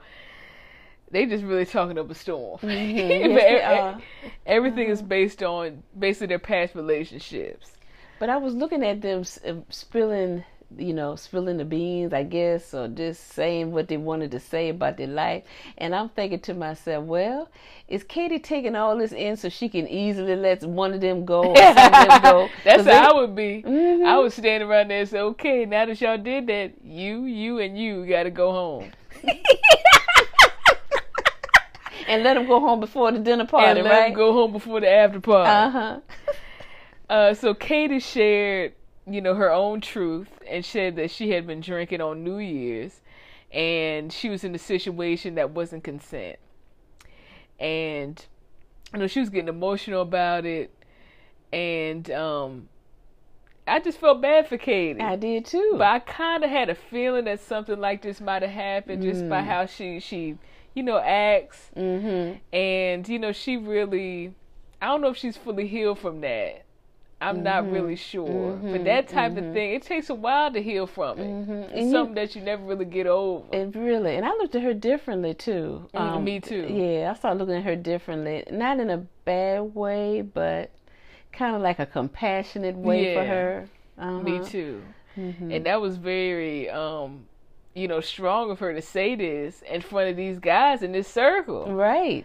they 1.10 1.26
just 1.26 1.44
really 1.44 1.66
talking 1.66 1.98
up 1.98 2.10
a 2.10 2.14
storm. 2.14 2.58
Mhm. 2.60 2.70
Yes. 3.34 4.00
Everything 4.46 4.88
is 4.88 5.02
based 5.02 5.42
on 5.42 5.82
basically 5.98 6.28
their 6.28 6.38
past 6.38 6.74
relationships. 6.74 7.72
But 8.18 8.28
I 8.30 8.36
was 8.36 8.54
looking 8.54 8.84
at 8.84 9.00
them 9.00 9.24
uh, 9.46 9.54
spilling, 9.70 10.44
you 10.78 10.94
know, 10.94 11.16
spilling 11.16 11.56
the 11.56 11.64
beans, 11.64 12.12
I 12.12 12.22
guess, 12.22 12.72
or 12.74 12.86
just 12.88 13.32
saying 13.32 13.72
what 13.72 13.88
they 13.88 13.96
wanted 13.96 14.30
to 14.30 14.40
say 14.40 14.68
about 14.68 14.96
their 14.96 15.06
life. 15.08 15.42
And 15.78 15.94
I'm 15.94 16.08
thinking 16.10 16.40
to 16.40 16.54
myself, 16.54 17.04
well, 17.04 17.48
is 17.88 18.04
Katie 18.04 18.38
taking 18.38 18.76
all 18.76 18.96
this 18.96 19.12
in 19.12 19.36
so 19.36 19.48
she 19.48 19.68
can 19.68 19.88
easily 19.88 20.36
let 20.36 20.62
one 20.62 20.94
of 20.94 21.00
them 21.00 21.24
go 21.24 21.50
or 21.50 21.56
some 21.56 21.76
of 21.76 21.92
them 22.08 22.22
go? 22.22 22.48
That's 22.64 22.76
'Cause 22.76 22.84
they- 22.86 22.94
how 22.94 23.16
I 23.16 23.20
would 23.20 23.34
be. 23.34 23.62
Mhm. 23.66 24.06
I 24.06 24.18
would 24.18 24.32
stand 24.32 24.62
around 24.62 24.88
there 24.88 25.00
and 25.00 25.08
say, 25.08 25.18
"Okay, 25.18 25.64
now 25.66 25.86
that 25.86 26.00
y'all 26.00 26.16
did 26.18 26.46
that, 26.46 26.72
you, 26.84 27.24
you, 27.24 27.58
and 27.58 27.76
you 27.76 28.06
got 28.06 28.22
to 28.24 28.30
go 28.30 28.52
home." 28.52 28.90
and 32.08 32.22
let 32.22 32.34
them 32.34 32.46
go 32.46 32.60
home 32.60 32.80
before 32.80 33.12
the 33.12 33.18
dinner 33.18 33.46
party, 33.46 33.80
and 33.80 33.88
let 33.88 33.90
right? 33.90 34.06
them 34.08 34.14
go 34.16 34.32
home 34.32 34.52
before 34.52 34.80
the 34.80 34.88
after 34.90 35.20
party. 35.20 35.50
Uh 35.50 35.70
huh. 35.70 36.00
Uh, 37.08 37.34
so 37.34 37.54
Katie 37.54 37.98
shared, 37.98 38.72
you 39.12 39.20
know, 39.20 39.34
her 39.34 39.50
own 39.52 39.80
truth 39.80 40.28
and 40.48 40.64
said 40.64 40.96
that 40.96 41.10
she 41.10 41.30
had 41.30 41.46
been 41.46 41.60
drinking 41.60 42.00
on 42.00 42.24
New 42.24 42.38
Year's, 42.38 43.00
and 43.52 44.12
she 44.12 44.28
was 44.28 44.44
in 44.44 44.54
a 44.54 44.58
situation 44.58 45.34
that 45.36 45.50
wasn't 45.50 45.84
consent, 45.84 46.38
and 47.58 48.24
you 48.92 48.98
know 49.00 49.06
she 49.06 49.20
was 49.20 49.28
getting 49.30 49.48
emotional 49.48 50.02
about 50.02 50.44
it, 50.46 50.72
and 51.52 52.10
um, 52.10 52.68
I 53.66 53.80
just 53.80 53.98
felt 53.98 54.20
bad 54.20 54.48
for 54.48 54.56
Katie. 54.58 55.00
I 55.00 55.16
did 55.16 55.44
too. 55.44 55.74
But 55.78 55.86
I 55.86 55.98
kind 56.00 56.44
of 56.44 56.50
had 56.50 56.68
a 56.70 56.74
feeling 56.74 57.24
that 57.26 57.40
something 57.40 57.78
like 57.78 58.02
this 58.02 58.20
might 58.20 58.42
have 58.42 58.50
happened 58.50 59.02
just 59.02 59.28
by 59.28 59.42
Mm. 59.42 59.46
how 59.46 59.66
she 59.66 60.00
she 60.00 60.38
you 60.74 60.82
know 60.84 60.98
acts 60.98 61.70
mm-hmm. 61.76 62.38
and 62.56 63.08
you 63.08 63.18
know 63.18 63.32
she 63.32 63.56
really 63.56 64.34
I 64.80 64.86
don't 64.86 65.00
know 65.00 65.08
if 65.08 65.16
she's 65.16 65.36
fully 65.36 65.66
healed 65.66 65.98
from 65.98 66.20
that. 66.22 66.64
I'm 67.22 67.42
not 67.42 67.64
Mhm. 67.64 67.72
really 67.72 67.96
sure. 67.96 68.52
But 68.62 68.80
Mhm. 68.80 68.84
that 68.84 69.08
type 69.08 69.36
of 69.36 69.44
Mhm. 69.44 69.52
thing, 69.52 69.72
it 69.74 69.82
takes 69.82 70.08
a 70.08 70.14
while 70.14 70.50
to 70.52 70.62
heal 70.62 70.86
from 70.86 71.18
it. 71.18 71.26
Mhm. 71.26 71.62
It's 71.64 71.72
And 71.72 71.84
you- 71.86 71.90
something 71.90 72.14
that 72.14 72.34
you 72.34 72.40
never 72.42 72.62
really 72.64 72.86
get 72.86 73.06
over. 73.06 73.44
And 73.52 73.76
really, 73.76 74.16
and 74.16 74.24
I 74.24 74.30
looked 74.30 74.54
at 74.54 74.62
her 74.62 74.72
differently 74.72 75.34
too. 75.34 75.88
Mm, 75.94 76.22
me 76.24 76.40
too. 76.40 76.66
Yeah, 76.68 77.10
I 77.10 77.14
started 77.14 77.38
looking 77.40 77.56
at 77.56 77.64
her 77.64 77.76
differently, 77.76 78.44
not 78.50 78.80
in 78.80 78.88
a 78.88 79.04
bad 79.26 79.74
way, 79.74 80.22
but 80.22 80.70
kind 81.32 81.54
of 81.54 81.60
like 81.62 81.78
a 81.78 81.86
compassionate 81.86 82.76
way 82.76 83.14
for 83.14 83.24
her. 83.24 83.68
Uh-huh. 83.98 84.20
Me 84.22 84.40
too. 84.44 84.80
Mhm. 85.16 85.54
And 85.54 85.66
that 85.66 85.80
was 85.80 85.96
very 85.98 86.70
um 86.70 87.26
you 87.72 87.86
know, 87.86 88.00
strong 88.00 88.50
of 88.50 88.58
her 88.58 88.74
to 88.74 88.82
say 88.82 89.14
this 89.14 89.62
in 89.62 89.80
front 89.80 90.10
of 90.10 90.16
these 90.16 90.40
guys 90.40 90.82
in 90.82 90.90
this 90.90 91.06
circle. 91.06 91.72
right. 91.72 92.24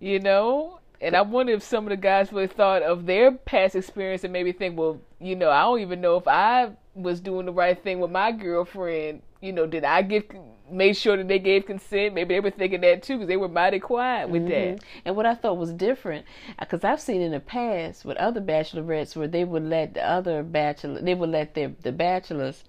You 0.00 0.18
know? 0.18 0.79
And 1.00 1.16
I 1.16 1.22
wonder 1.22 1.52
if 1.52 1.62
some 1.62 1.84
of 1.86 1.90
the 1.90 1.96
guys 1.96 2.32
really 2.32 2.46
thought 2.46 2.82
of 2.82 3.06
their 3.06 3.32
past 3.32 3.74
experience 3.74 4.22
and 4.22 4.32
maybe 4.32 4.52
think, 4.52 4.78
well, 4.78 5.00
you 5.18 5.34
know, 5.34 5.50
I 5.50 5.62
don't 5.62 5.80
even 5.80 6.00
know 6.00 6.16
if 6.16 6.28
I 6.28 6.70
was 6.94 7.20
doing 7.20 7.46
the 7.46 7.52
right 7.52 7.82
thing 7.82 8.00
with 8.00 8.10
my 8.10 8.32
girlfriend. 8.32 9.22
You 9.40 9.52
know, 9.52 9.66
did 9.66 9.84
I 9.84 10.02
give 10.02 10.24
made 10.70 10.96
sure 10.96 11.16
that 11.16 11.26
they 11.26 11.38
gave 11.38 11.64
consent? 11.64 12.14
Maybe 12.14 12.34
they 12.34 12.40
were 12.40 12.50
thinking 12.50 12.82
that 12.82 13.02
too 13.02 13.14
because 13.14 13.28
they 13.28 13.38
were 13.38 13.48
mighty 13.48 13.78
quiet 13.78 14.28
with 14.28 14.44
Mhm. 14.44 14.48
that. 14.48 14.84
And 15.06 15.16
what 15.16 15.24
I 15.24 15.34
thought 15.34 15.56
was 15.56 15.72
different, 15.72 16.26
because 16.58 16.84
I've 16.84 17.00
seen 17.00 17.22
in 17.22 17.32
the 17.32 17.40
past 17.40 18.04
with 18.04 18.18
other 18.18 18.40
bachelorettes 18.40 19.16
where 19.16 19.26
they 19.26 19.44
would 19.44 19.64
let 19.64 19.94
the 19.94 20.06
other 20.06 20.42
bachelor, 20.42 21.00
they 21.00 21.14
would 21.14 21.30
let 21.30 21.54
their 21.54 21.72
the 21.82 21.92
bachelors 21.92 22.64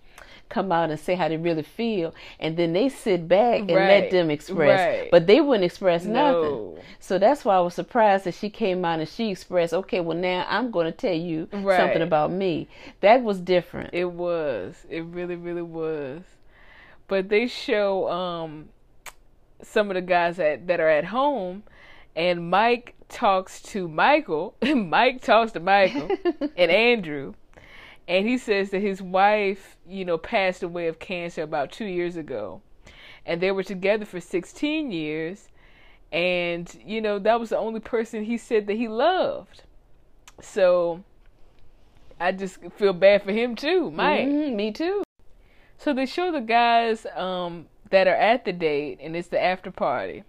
come 0.52 0.72
out 0.72 0.92
and 0.92 1.00
say 1.00 1.16
how 1.16 1.28
they 1.28 1.38
really 1.38 1.64
feel, 1.64 2.14
and 2.40 2.56
then 2.58 2.74
they 2.74 2.90
sit 2.90 3.28
back 3.28 3.62
and 3.62 3.70
let 3.72 4.12
them 4.12 4.30
express, 4.30 4.80
Right. 5.02 5.10
but 5.12 5.26
they 5.26 5.42
wouldn't 5.42 5.64
express 5.66 6.06
nothing. 6.06 6.78
So 7.00 7.18
that's 7.18 7.44
why 7.44 7.56
I 7.56 7.60
was 7.62 7.74
surprised 7.74 8.26
that 8.26 8.36
she 8.36 8.50
came 8.52 8.86
out 8.86 9.00
and 9.00 9.10
she 9.10 9.32
expressed, 9.32 9.74
okay, 9.74 10.02
well 10.02 10.18
now 10.18 10.46
I'm 10.50 10.70
going 10.70 10.86
to 10.86 10.92
tell 10.92 11.16
you 11.16 11.48
Right. 11.52 11.78
something 11.78 12.02
about 12.04 12.32
me. 12.32 12.68
That 13.00 13.24
was 13.24 13.40
different. 13.40 13.90
It 13.94 14.12
was. 14.12 14.86
It 14.90 15.04
really, 15.06 15.36
really 15.36 15.62
was. 15.64 16.22
But 17.08 17.30
they 17.30 17.48
show 17.48 18.08
um 18.10 18.70
some 19.64 19.90
of 19.90 19.96
the 19.96 20.02
guys 20.02 20.38
that, 20.38 20.68
that 20.68 20.80
are 20.80 20.90
at 20.90 21.06
home 21.06 21.64
and 22.16 22.50
Mike 22.50 22.96
talks 23.10 23.62
to 23.62 23.88
Michael. 23.88 24.56
Mike 24.76 25.22
talks 25.22 25.52
to 25.54 25.60
Michael 25.60 26.10
and 26.58 26.72
Andrew. 26.72 27.34
And 28.12 28.28
he 28.28 28.38
says 28.38 28.72
that 28.72 28.82
his 28.82 29.02
wife, 29.02 29.78
you 29.88 30.04
know, 30.04 30.18
passed 30.18 30.64
away 30.64 30.88
of 30.88 31.00
cancer 31.00 31.44
about 31.44 31.72
two 31.72 31.86
years 31.86 32.18
ago. 32.18 32.62
And 33.26 33.40
they 33.40 33.52
were 33.52 33.64
together 33.64 34.04
for 34.04 34.20
16 34.20 34.92
years. 34.92 35.48
And, 36.12 36.78
you 36.86 37.00
know, 37.00 37.20
that 37.20 37.40
was 37.40 37.52
the 37.52 37.58
only 37.58 37.80
person 37.80 38.26
he 38.26 38.38
said 38.38 38.68
that 38.68 38.76
he 38.76 38.90
loved. 38.90 39.64
So 40.42 41.06
I 42.20 42.34
just 42.34 42.58
feel 42.76 42.92
bad 42.92 43.24
for 43.24 43.32
him 43.32 43.56
too, 43.56 43.90
Mike. 43.92 44.28
Mhm, 44.28 44.56
me 44.56 44.74
too. 44.74 45.04
So 45.78 45.94
they 45.94 46.06
show 46.06 46.34
the 46.34 46.42
guys 46.42 47.06
um, 47.16 47.68
that 47.92 48.08
are 48.08 48.14
at 48.16 48.44
the 48.44 48.52
date, 48.52 49.00
and 49.02 49.16
it's 49.16 49.30
the 49.30 49.42
after 49.42 49.72
party. 49.72 50.26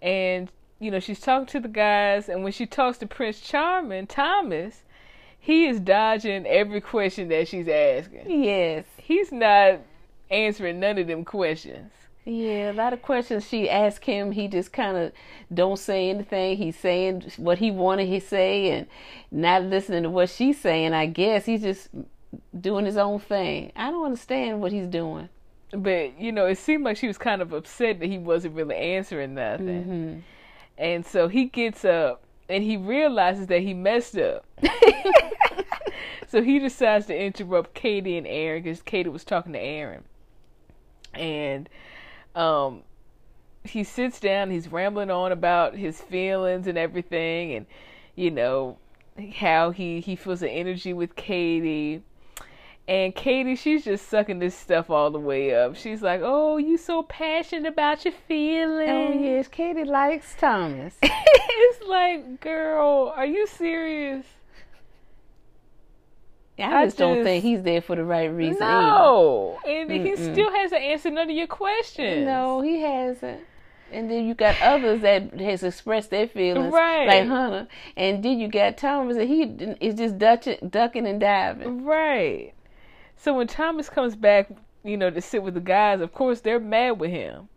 And, 0.00 0.48
you 0.78 0.92
know, 0.92 1.00
she's 1.00 1.18
talking 1.18 1.46
to 1.46 1.58
the 1.58 1.66
guys, 1.66 2.28
and 2.28 2.44
when 2.44 2.52
she 2.52 2.66
talks 2.66 2.98
to 2.98 3.06
Prince 3.08 3.40
Charming, 3.40 4.06
Thomas, 4.06 4.84
he 5.46 5.66
is 5.66 5.78
dodging 5.78 6.44
every 6.44 6.80
question 6.80 7.28
that 7.28 7.46
she's 7.46 7.68
asking. 7.68 8.42
Yes. 8.42 8.84
He's 8.96 9.30
not 9.30 9.78
answering 10.28 10.80
none 10.80 10.98
of 10.98 11.06
them 11.06 11.24
questions. 11.24 11.92
Yeah, 12.24 12.72
a 12.72 12.74
lot 12.74 12.92
of 12.92 13.00
questions 13.00 13.46
she 13.46 13.70
asked 13.70 14.04
him. 14.04 14.32
He 14.32 14.48
just 14.48 14.72
kind 14.72 14.96
of 14.96 15.12
don't 15.54 15.78
say 15.78 16.10
anything. 16.10 16.56
He's 16.56 16.76
saying 16.76 17.30
what 17.36 17.58
he 17.58 17.70
wanted 17.70 18.06
to 18.10 18.20
say 18.26 18.70
and 18.70 18.88
not 19.30 19.62
listening 19.62 20.02
to 20.02 20.10
what 20.10 20.30
she's 20.30 20.60
saying. 20.60 20.92
I 20.92 21.06
guess 21.06 21.44
he's 21.44 21.62
just 21.62 21.90
doing 22.60 22.84
his 22.84 22.96
own 22.96 23.20
thing. 23.20 23.70
I 23.76 23.92
don't 23.92 24.04
understand 24.04 24.60
what 24.60 24.72
he's 24.72 24.88
doing. 24.88 25.28
But, 25.70 26.18
you 26.20 26.32
know, 26.32 26.46
it 26.46 26.58
seemed 26.58 26.82
like 26.82 26.96
she 26.96 27.06
was 27.06 27.18
kind 27.18 27.40
of 27.40 27.52
upset 27.52 28.00
that 28.00 28.06
he 28.06 28.18
wasn't 28.18 28.56
really 28.56 28.74
answering 28.74 29.34
nothing. 29.34 29.84
hmm 29.84 30.18
And 30.76 31.06
so 31.06 31.28
he 31.28 31.44
gets 31.44 31.84
up 31.84 32.24
and 32.48 32.64
he 32.64 32.76
realizes 32.76 33.46
that 33.46 33.60
he 33.60 33.74
messed 33.74 34.18
up. 34.18 34.44
so 36.28 36.42
he 36.42 36.58
decides 36.58 37.06
to 37.06 37.18
interrupt 37.18 37.74
Katie 37.74 38.16
and 38.16 38.26
Aaron 38.26 38.62
because 38.62 38.82
Katie 38.82 39.08
was 39.08 39.24
talking 39.24 39.52
to 39.52 39.60
Aaron. 39.60 40.04
And 41.14 41.68
um, 42.34 42.82
he 43.64 43.84
sits 43.84 44.20
down, 44.20 44.50
he's 44.50 44.70
rambling 44.70 45.10
on 45.10 45.32
about 45.32 45.74
his 45.74 46.00
feelings 46.00 46.66
and 46.66 46.76
everything, 46.76 47.54
and 47.54 47.66
you 48.14 48.30
know 48.30 48.78
how 49.36 49.70
he 49.70 50.00
he 50.00 50.16
feels 50.16 50.40
the 50.40 50.50
energy 50.50 50.92
with 50.92 51.16
Katie. 51.16 52.02
And 52.88 53.14
Katie, 53.14 53.56
she's 53.56 53.84
just 53.84 54.06
sucking 54.08 54.38
this 54.38 54.54
stuff 54.54 54.90
all 54.90 55.10
the 55.10 55.18
way 55.18 55.54
up. 55.54 55.74
She's 55.74 56.02
like, 56.02 56.20
"Oh, 56.22 56.56
you 56.56 56.76
so 56.76 57.02
passionate 57.02 57.72
about 57.72 58.04
your 58.04 58.14
feelings." 58.28 58.90
Oh 58.90 59.20
yes, 59.20 59.48
Katie 59.48 59.84
likes 59.84 60.36
Thomas. 60.38 60.94
it's 61.02 61.88
like, 61.88 62.40
girl, 62.40 63.12
are 63.16 63.26
you 63.26 63.46
serious? 63.46 64.24
I 66.58 66.82
I 66.82 66.84
just 66.86 66.96
don't 66.96 67.22
think 67.22 67.42
he's 67.44 67.62
there 67.62 67.80
for 67.82 67.96
the 67.96 68.04
right 68.04 68.26
reason. 68.32 68.62
either. 68.62 68.86
No, 68.86 69.58
and 69.66 69.90
he 69.90 69.98
Mm-mm. 69.98 70.32
still 70.32 70.50
hasn't 70.50 70.80
answered 70.82 71.12
none 71.12 71.28
of 71.30 71.36
your 71.36 71.46
questions. 71.46 72.24
No, 72.26 72.60
he 72.62 72.80
hasn't. 72.80 73.42
And 73.92 74.10
then 74.10 74.26
you 74.26 74.34
got 74.34 74.60
others 74.62 75.02
that 75.02 75.38
has 75.38 75.62
expressed 75.62 76.10
their 76.10 76.26
feelings, 76.26 76.72
Right. 76.72 77.06
like 77.06 77.28
Hunter. 77.28 77.68
And 77.96 78.22
then 78.22 78.38
you 78.40 78.48
got 78.48 78.76
Thomas, 78.78 79.16
and 79.16 79.28
he 79.28 79.42
is 79.80 79.94
just 79.94 80.18
ducking, 80.18 80.68
ducking 80.70 81.06
and 81.06 81.20
diving. 81.20 81.84
right. 81.84 82.52
So 83.16 83.32
when 83.34 83.46
Thomas 83.46 83.88
comes 83.88 84.16
back, 84.16 84.48
you 84.82 84.96
know, 84.96 85.10
to 85.10 85.20
sit 85.20 85.42
with 85.42 85.54
the 85.54 85.60
guys, 85.60 86.00
of 86.00 86.12
course 86.12 86.40
they're 86.40 86.58
mad 86.60 86.98
with 87.00 87.10
him, 87.10 87.48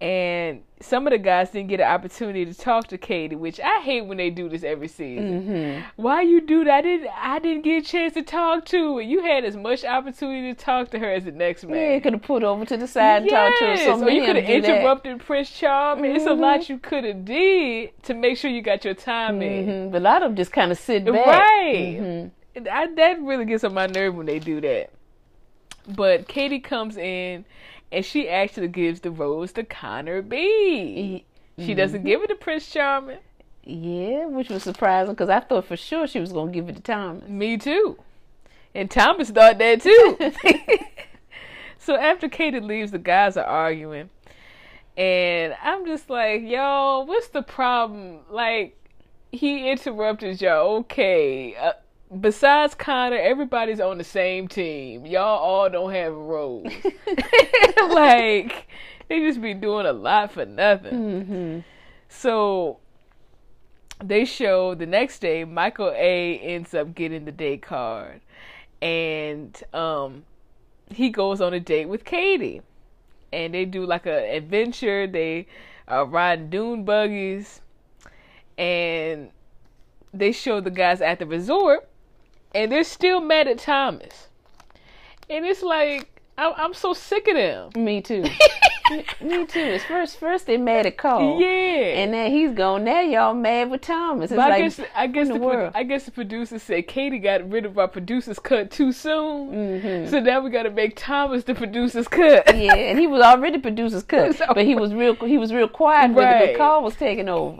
and 0.00 0.60
some 0.80 1.06
of 1.06 1.10
the 1.10 1.18
guys 1.18 1.50
didn't 1.50 1.68
get 1.68 1.80
an 1.80 1.86
opportunity 1.86 2.44
to 2.44 2.52
talk 2.52 2.86
to 2.88 2.98
Katie, 2.98 3.34
which 3.34 3.58
I 3.58 3.80
hate 3.80 4.02
when 4.02 4.18
they 4.18 4.28
do 4.28 4.46
this 4.46 4.62
every 4.62 4.88
season. 4.88 5.42
hmm 5.46 5.80
Why 6.02 6.20
you 6.20 6.42
do 6.42 6.64
that? 6.64 6.74
I 6.74 6.82
didn't. 6.82 7.08
I 7.16 7.38
didn't 7.38 7.62
get 7.62 7.82
a 7.82 7.86
chance 7.86 8.12
to 8.12 8.22
talk 8.22 8.66
to 8.66 8.96
her. 8.96 9.02
You 9.02 9.22
had 9.22 9.44
as 9.46 9.56
much 9.56 9.86
opportunity 9.86 10.52
to 10.52 10.64
talk 10.64 10.90
to 10.90 10.98
her 10.98 11.10
as 11.10 11.24
the 11.24 11.32
next 11.32 11.64
man. 11.64 11.76
Yeah, 11.78 11.94
you 11.94 12.00
could 12.02 12.12
have 12.12 12.20
pulled 12.22 12.44
over 12.44 12.66
to 12.66 12.76
the 12.76 12.86
side 12.86 13.22
and 13.22 13.30
talked 13.30 13.58
to 13.58 13.64
her. 13.64 13.74
Yes, 13.74 13.84
So 14.00 14.04
or 14.06 14.10
you 14.10 14.24
could 14.26 14.36
have 14.36 14.46
do 14.46 14.60
that. 14.60 14.76
interrupted 14.78 15.20
Prince 15.20 15.50
Charming. 15.50 16.14
It's 16.14 16.26
a 16.26 16.34
lot 16.34 16.68
you 16.68 16.78
could 16.78 17.04
have 17.04 17.24
did 17.24 18.02
to 18.02 18.12
make 18.14 18.36
sure 18.36 18.50
you 18.50 18.60
got 18.60 18.84
your 18.84 18.94
time 18.94 19.40
in. 19.40 19.66
Mhm. 19.66 19.92
But 19.92 20.02
a 20.02 20.04
lot 20.04 20.22
of 20.22 20.28
them 20.28 20.36
just 20.36 20.52
kind 20.52 20.70
of 20.72 20.78
sit 20.78 21.06
back. 21.06 21.26
Right. 21.26 21.98
Mhm. 21.98 22.30
I, 22.70 22.86
that 22.94 23.20
really 23.22 23.46
gets 23.46 23.64
on 23.64 23.72
my 23.72 23.86
nerve 23.86 24.14
when 24.14 24.26
they 24.26 24.38
do 24.38 24.60
that. 24.60 24.90
But 25.88 26.26
Katie 26.26 26.58
comes 26.58 26.96
in 26.96 27.44
and 27.92 28.04
she 28.04 28.28
actually 28.28 28.68
gives 28.68 29.00
the 29.00 29.10
rose 29.10 29.52
to 29.52 29.64
Connor 29.64 30.22
B. 30.22 31.24
She 31.58 31.74
doesn't 31.74 32.04
give 32.04 32.22
it 32.22 32.28
to 32.28 32.34
Prince 32.34 32.70
Charming. 32.70 33.18
Yeah, 33.64 34.26
which 34.26 34.48
was 34.48 34.62
surprising 34.62 35.14
because 35.14 35.28
I 35.28 35.40
thought 35.40 35.64
for 35.64 35.76
sure 35.76 36.06
she 36.06 36.20
was 36.20 36.32
going 36.32 36.52
to 36.52 36.52
give 36.52 36.68
it 36.68 36.76
to 36.76 36.82
Thomas. 36.82 37.28
Me 37.28 37.56
too. 37.56 37.98
And 38.74 38.90
Thomas 38.90 39.30
thought 39.30 39.58
that 39.58 39.80
too. 39.80 40.18
so 41.78 41.96
after 41.96 42.28
Katie 42.28 42.60
leaves, 42.60 42.92
the 42.92 42.98
guys 42.98 43.36
are 43.36 43.44
arguing. 43.44 44.10
And 44.96 45.54
I'm 45.62 45.84
just 45.86 46.08
like, 46.08 46.42
yo, 46.42 47.04
what's 47.06 47.28
the 47.28 47.42
problem? 47.42 48.20
Like, 48.30 48.76
he 49.32 49.68
interrupted 49.70 50.40
y'all. 50.40 50.76
Okay. 50.78 51.56
Uh, 51.56 51.72
besides 52.20 52.74
Connor, 52.74 53.16
everybody's 53.16 53.80
on 53.80 53.98
the 53.98 54.04
same 54.04 54.48
team. 54.48 55.06
Y'all 55.06 55.38
all 55.38 55.70
don't 55.70 55.92
have 55.92 56.14
roles. 56.14 56.72
like, 57.90 58.68
they 59.08 59.20
just 59.20 59.40
be 59.40 59.54
doing 59.54 59.86
a 59.86 59.92
lot 59.92 60.32
for 60.32 60.46
nothing. 60.46 61.24
hmm 61.24 61.58
So 62.08 62.78
they 64.02 64.24
show 64.24 64.74
the 64.74 64.86
next 64.86 65.20
day 65.20 65.44
Michael 65.44 65.92
A 65.96 66.38
ends 66.38 66.74
up 66.74 66.94
getting 66.94 67.24
the 67.24 67.32
date 67.32 67.62
card 67.62 68.20
and 68.82 69.62
um 69.72 70.24
he 70.90 71.08
goes 71.08 71.40
on 71.40 71.54
a 71.54 71.60
date 71.60 71.86
with 71.86 72.04
Katie. 72.04 72.62
And 73.32 73.52
they 73.54 73.64
do 73.64 73.84
like 73.84 74.06
a 74.06 74.36
adventure, 74.36 75.06
they 75.06 75.46
are 75.88 76.04
riding 76.04 76.48
dune 76.48 76.84
buggies 76.84 77.60
and 78.56 79.30
they 80.14 80.32
show 80.32 80.60
the 80.60 80.70
guys 80.70 81.00
at 81.00 81.18
the 81.18 81.26
resort 81.26 81.88
and 82.56 82.72
they're 82.72 82.84
still 82.84 83.20
mad 83.20 83.48
at 83.48 83.58
Thomas. 83.58 84.28
And 85.28 85.44
it's 85.44 85.62
like 85.62 86.08
I'm, 86.38 86.52
I'm 86.56 86.74
so 86.74 86.92
sick 86.92 87.28
of 87.28 87.34
them. 87.34 87.70
Me 87.84 88.00
too. 88.02 88.22
Me 89.20 89.44
too. 89.46 89.58
It's 89.58 89.82
first, 89.84 90.18
first 90.18 90.46
they 90.46 90.56
mad 90.58 90.86
at 90.86 90.96
Cole. 90.96 91.40
Yeah. 91.40 91.46
And 91.48 92.14
then 92.14 92.30
he's 92.30 92.52
gone. 92.52 92.84
Now 92.84 93.00
y'all 93.00 93.34
mad 93.34 93.68
with 93.70 93.80
Thomas. 93.80 94.30
It's 94.30 94.36
But 94.36 94.44
I 94.44 94.48
like, 94.50 94.62
guess 94.62 94.80
I 94.94 95.06
guess 95.08 95.26
the, 95.26 95.32
the 95.34 95.40
pro-? 95.40 95.70
I 95.74 95.82
guess 95.82 96.04
the 96.04 96.12
producers 96.12 96.62
said 96.62 96.86
Katie 96.86 97.18
got 97.18 97.50
rid 97.50 97.64
of 97.66 97.76
our 97.78 97.88
producer's 97.88 98.38
cut 98.38 98.70
too 98.70 98.92
soon, 98.92 99.50
Mhm. 99.82 100.08
so 100.10 100.20
now 100.20 100.40
we 100.40 100.50
got 100.50 100.64
to 100.64 100.70
make 100.70 100.92
Thomas 100.94 101.42
the 101.42 101.54
producer's 101.56 102.06
cut. 102.06 102.54
yeah, 102.54 102.74
and 102.76 102.96
he 102.98 103.08
was 103.08 103.22
already 103.22 103.58
producer's 103.58 104.02
cut, 104.14 104.36
So- 104.36 104.46
but 104.54 104.64
he 104.64 104.76
was 104.76 104.94
real. 104.94 105.14
He 105.16 105.36
was 105.38 105.52
real 105.52 105.68
quiet 105.68 106.10
with 106.10 106.18
it. 106.18 106.20
Right. 106.28 106.46
But 106.52 106.56
Karl 106.58 106.82
was 106.84 106.94
taking 106.94 107.28
over, 107.28 107.58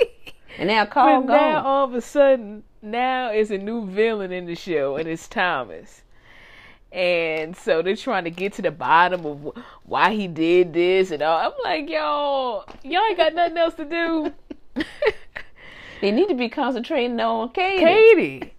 and 0.58 0.68
now 0.68 0.86
Karl 0.86 1.22
but 1.22 1.28
gone. 1.28 1.36
now 1.36 1.64
all 1.64 1.84
of 1.84 1.94
a 1.94 2.00
sudden, 2.00 2.62
now 2.82 3.30
is 3.30 3.50
a 3.50 3.58
new 3.58 3.86
villain 3.86 4.32
in 4.32 4.46
the 4.46 4.54
show, 4.54 4.96
and 4.96 5.08
it's 5.08 5.28
Thomas. 5.28 6.02
And 6.92 7.56
so 7.56 7.82
they're 7.82 7.96
trying 7.96 8.25
to 8.25 8.30
get 8.30 8.54
to 8.54 8.62
the 8.62 8.70
bottom 8.70 9.26
of 9.26 9.42
wh- 9.42 9.88
why 9.88 10.14
he 10.14 10.28
did 10.28 10.72
this 10.72 11.10
and 11.10 11.22
all. 11.22 11.38
I'm 11.38 11.52
like, 11.64 11.90
y'all, 11.90 12.64
y'all 12.84 13.02
ain't 13.08 13.18
got 13.18 13.34
nothing 13.34 13.58
else 13.58 13.75
to 13.75 13.84
do. 13.84 14.32
they 16.00 16.10
need 16.10 16.28
to 16.28 16.34
be 16.34 16.48
concentrating 16.48 17.20
on 17.20 17.50
Katie. 17.50 17.84
Katie. 17.84 18.52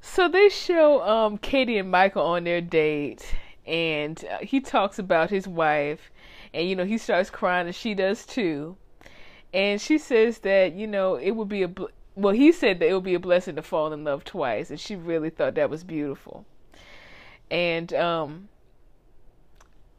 So 0.00 0.28
they 0.28 0.48
show 0.48 1.02
um 1.02 1.38
Katie 1.38 1.78
and 1.78 1.90
Michael 1.90 2.24
on 2.24 2.44
their 2.44 2.60
date, 2.60 3.24
and 3.66 4.24
uh, 4.30 4.38
he 4.38 4.60
talks 4.60 4.98
about 4.98 5.30
his 5.30 5.46
wife, 5.46 6.10
and 6.54 6.68
you 6.68 6.74
know 6.74 6.84
he 6.84 6.98
starts 6.98 7.30
crying, 7.30 7.66
and 7.66 7.74
she 7.74 7.94
does 7.94 8.24
too. 8.26 8.76
And 9.52 9.80
she 9.80 9.98
says 9.98 10.38
that 10.38 10.74
you 10.74 10.86
know 10.86 11.16
it 11.16 11.32
would 11.32 11.48
be 11.48 11.62
a 11.62 11.68
bl- 11.68 11.86
well, 12.14 12.34
he 12.34 12.52
said 12.52 12.78
that 12.78 12.88
it 12.88 12.94
would 12.94 13.04
be 13.04 13.14
a 13.14 13.20
blessing 13.20 13.56
to 13.56 13.62
fall 13.62 13.92
in 13.92 14.04
love 14.04 14.24
twice, 14.24 14.70
and 14.70 14.78
she 14.78 14.96
really 14.96 15.30
thought 15.30 15.54
that 15.54 15.70
was 15.70 15.84
beautiful. 15.84 16.44
And 17.50 17.92
um, 17.94 18.48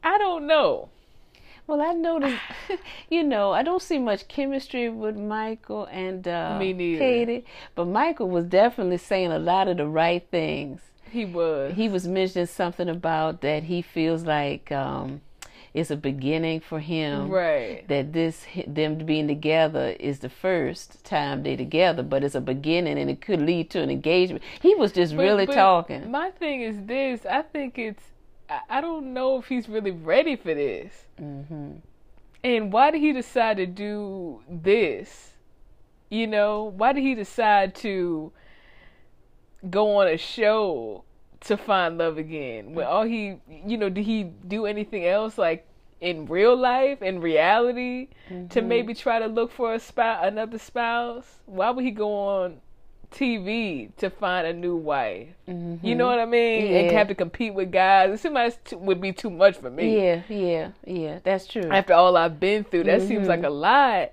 I 0.02 0.18
don't 0.18 0.46
know. 0.46 0.90
Well, 1.66 1.80
I 1.80 1.92
noticed, 1.92 2.36
you 3.08 3.22
know, 3.22 3.52
I 3.52 3.62
don't 3.62 3.80
see 3.80 3.98
much 3.98 4.28
chemistry 4.28 4.90
with 4.90 5.16
Michael 5.16 5.86
and 5.86 6.28
uh, 6.28 6.58
Me 6.58 6.74
neither. 6.74 6.98
Katie, 6.98 7.44
but 7.74 7.86
Michael 7.86 8.28
was 8.28 8.44
definitely 8.44 8.98
saying 8.98 9.32
a 9.32 9.38
lot 9.38 9.68
of 9.68 9.78
the 9.78 9.86
right 9.86 10.26
things. 10.30 10.80
He 11.10 11.24
was. 11.24 11.74
He 11.74 11.88
was 11.88 12.06
mentioning 12.06 12.46
something 12.46 12.88
about 12.88 13.40
that 13.40 13.64
he 13.64 13.80
feels 13.80 14.24
like 14.24 14.70
um, 14.72 15.22
it's 15.74 15.90
a 15.90 15.96
beginning 15.96 16.60
for 16.60 16.78
him. 16.78 17.28
right. 17.28 17.86
That 17.88 18.12
this 18.12 18.46
them 18.66 18.98
being 19.04 19.26
together 19.26 19.96
is 19.98 20.20
the 20.20 20.28
first 20.28 21.04
time 21.04 21.42
they 21.42 21.56
together, 21.56 22.02
but 22.04 22.22
it's 22.22 22.36
a 22.36 22.40
beginning 22.40 22.96
and 22.98 23.10
it 23.10 23.20
could 23.20 23.40
lead 23.42 23.70
to 23.70 23.80
an 23.82 23.90
engagement. 23.90 24.42
He 24.62 24.74
was 24.76 24.92
just 24.92 25.16
But- 25.16 25.22
really 25.22 25.46
but 25.46 25.54
talking. 25.56 26.10
My 26.10 26.30
thing 26.30 26.60
is 26.62 26.76
this. 26.86 27.26
I 27.26 27.42
think 27.42 27.76
it's. 27.78 28.02
I- 28.70 28.80
don't 28.80 29.12
know 29.12 29.38
if 29.38 29.48
he's 29.48 29.68
really 29.68 29.90
ready 29.90 30.36
for 30.36 30.54
this. 30.54 31.06
hmm 31.18 31.72
And 32.44 32.72
why 32.72 32.90
did 32.92 33.00
he 33.00 33.12
decide 33.12 33.56
to 33.56 33.66
do 33.66 34.42
this? 34.48 35.32
You 36.10 36.26
know, 36.28 36.72
why 36.76 36.92
did 36.92 37.02
he 37.02 37.14
decide 37.16 37.74
to 37.76 38.30
go 39.70 39.96
on 39.96 40.06
a 40.06 40.16
show 40.18 41.04
to 41.46 41.56
find 41.56 41.98
love 41.98 42.18
again? 42.18 42.74
When 42.74 42.86
all 42.86 43.04
he, 43.04 43.36
you 43.48 43.76
know, 43.76 43.88
did 43.88 44.04
he 44.04 44.24
do 44.24 44.66
anything 44.66 45.04
else 45.06 45.36
like 45.38 45.66
in 46.00 46.26
real 46.26 46.56
life, 46.56 47.00
in 47.02 47.20
reality, 47.20 48.08
to 48.50 48.62
maybe 48.62 48.94
try 48.94 49.18
to 49.18 49.26
look 49.26 49.50
for 49.52 49.74
a 49.74 49.78
spouse, 49.80 50.20
another 50.26 50.58
spouse? 50.58 51.40
Why 51.46 51.70
would 51.70 51.84
he 51.84 51.90
go 51.90 52.12
on 52.12 52.60
TV 53.10 53.94
to 53.98 54.10
find 54.10 54.46
a 54.46 54.52
new 54.52 54.76
wife? 54.76 55.28
You 55.46 55.94
know 55.94 56.06
what 56.06 56.18
I 56.18 56.24
mean? 56.26 56.66
And 56.74 56.90
have 56.90 57.08
to 57.08 57.14
compete 57.14 57.54
with 57.54 57.70
guys. 57.70 58.12
It 58.12 58.18
seems 58.20 58.34
like 58.34 58.64
too, 58.64 58.78
would 58.78 59.00
be 59.00 59.12
too 59.12 59.30
much 59.30 59.56
for 59.58 59.70
me 59.70 59.96
Yeah, 60.02 60.22
yeah, 60.28 60.70
yeah. 60.86 61.18
That's 61.22 61.46
true. 61.46 61.70
after 61.70 61.92
all 61.94 62.16
I've 62.16 62.40
been 62.40 62.64
through. 62.64 62.84
That 62.84 63.02
seems 63.02 63.26
Mhm. 63.26 63.28
like 63.28 63.44
a 63.44 63.50
lot. 63.50 64.12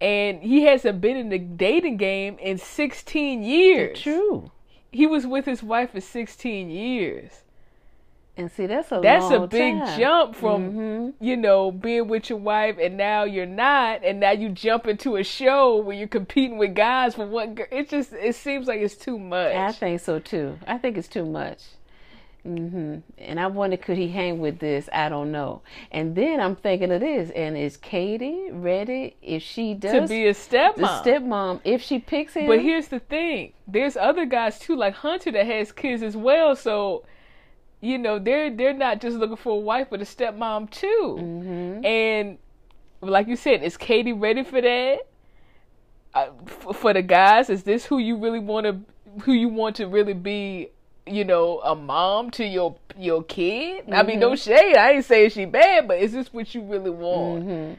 And 0.00 0.42
he 0.42 0.62
hasn't 0.64 1.00
been 1.00 1.16
in 1.16 1.28
the 1.30 1.38
dating 1.38 1.96
game 1.96 2.36
in 2.38 2.58
16 2.58 3.42
years. 3.42 4.00
True. 4.00 4.50
He 4.94 5.06
was 5.06 5.26
with 5.26 5.44
his 5.44 5.62
wife 5.62 5.90
for 5.90 6.00
16 6.00 6.70
years. 6.70 7.42
And 8.36 8.50
see, 8.50 8.66
that's 8.66 8.90
a 8.90 9.00
That's 9.00 9.30
a 9.30 9.46
big 9.46 9.74
time. 9.78 9.98
jump 10.00 10.34
from, 10.34 10.70
hmm 10.70 11.10
you 11.20 11.36
know, 11.36 11.70
being 11.70 12.08
with 12.08 12.30
your 12.30 12.38
wife 12.38 12.76
and 12.80 12.96
now 12.96 13.24
you're 13.24 13.46
not. 13.46 14.04
And 14.04 14.20
now 14.20 14.30
you 14.32 14.48
jump 14.48 14.86
into 14.86 15.16
a 15.16 15.22
show 15.24 15.76
where 15.76 15.96
you're 15.96 16.08
competing 16.08 16.58
with 16.58 16.74
guys 16.74 17.14
for 17.14 17.26
what 17.26 17.58
it 17.70 17.88
just, 17.88 18.12
it 18.12 18.34
seems 18.34 18.66
like 18.66 18.80
it's 18.80 18.96
too 18.96 19.18
much. 19.18 19.54
I 19.54 19.72
think 19.72 20.00
so 20.00 20.18
too. 20.18 20.58
I 20.66 20.78
think 20.78 20.96
it's 20.96 21.08
too 21.08 21.24
much. 21.24 21.58
Hmm 22.44 22.98
And 23.18 23.40
I 23.40 23.46
wonder, 23.46 23.76
could 23.78 23.96
he 23.96 24.08
hang 24.08 24.38
with 24.38 24.58
this? 24.58 24.88
I 24.92 25.08
don't 25.08 25.32
know. 25.32 25.62
And 25.90 26.14
then 26.14 26.40
I'm 26.40 26.56
thinking 26.56 26.92
of 26.92 27.00
this. 27.00 27.30
And 27.30 27.56
is 27.56 27.76
Katie 27.78 28.48
ready 28.52 29.16
if 29.22 29.42
she 29.42 29.74
does 29.74 30.08
to 30.10 30.14
be 30.14 30.26
a 30.26 30.32
the 30.34 30.38
stepmom. 30.38 31.04
stepmom? 31.04 31.60
If 31.64 31.82
she 31.82 31.98
picks 31.98 32.34
him, 32.34 32.46
But 32.46 32.60
here's 32.60 32.88
the 32.88 33.00
thing: 33.00 33.54
there's 33.66 33.96
other 33.96 34.26
guys 34.26 34.58
too, 34.58 34.76
like 34.76 34.94
Hunter, 34.94 35.32
that 35.32 35.46
has 35.46 35.72
kids 35.72 36.02
as 36.02 36.16
well. 36.16 36.54
So, 36.54 37.04
you 37.80 37.96
know, 37.98 38.18
they're 38.18 38.50
they're 38.54 38.74
not 38.74 39.00
just 39.00 39.16
looking 39.16 39.36
for 39.36 39.52
a 39.54 39.60
wife, 39.60 39.88
but 39.90 40.00
a 40.02 40.04
stepmom 40.04 40.70
too. 40.70 41.16
hmm 41.18 41.84
And 41.84 42.38
like 43.00 43.26
you 43.26 43.36
said, 43.36 43.62
is 43.62 43.76
Katie 43.76 44.12
ready 44.12 44.44
for 44.44 44.60
that? 44.60 44.98
Uh, 46.14 46.28
f- 46.46 46.76
for 46.76 46.92
the 46.92 47.02
guys, 47.02 47.50
is 47.50 47.64
this 47.64 47.86
who 47.86 47.98
you 47.98 48.16
really 48.16 48.38
want 48.38 48.66
to, 48.66 48.80
who 49.22 49.32
you 49.32 49.48
want 49.48 49.76
to 49.76 49.86
really 49.86 50.12
be? 50.12 50.68
You 51.06 51.24
know, 51.24 51.60
a 51.60 51.74
mom 51.74 52.30
to 52.32 52.44
your 52.46 52.76
your 52.98 53.22
kid. 53.24 53.92
I 53.92 54.02
mean, 54.02 54.20
no 54.20 54.36
shade. 54.36 54.76
I 54.76 54.92
ain't 54.92 55.04
saying 55.04 55.30
she 55.30 55.44
bad, 55.44 55.86
but 55.88 55.98
is 55.98 56.12
this 56.12 56.32
what 56.32 56.54
you 56.54 56.62
really 56.62 56.90
want? 56.90 57.44
hmm 57.44 57.72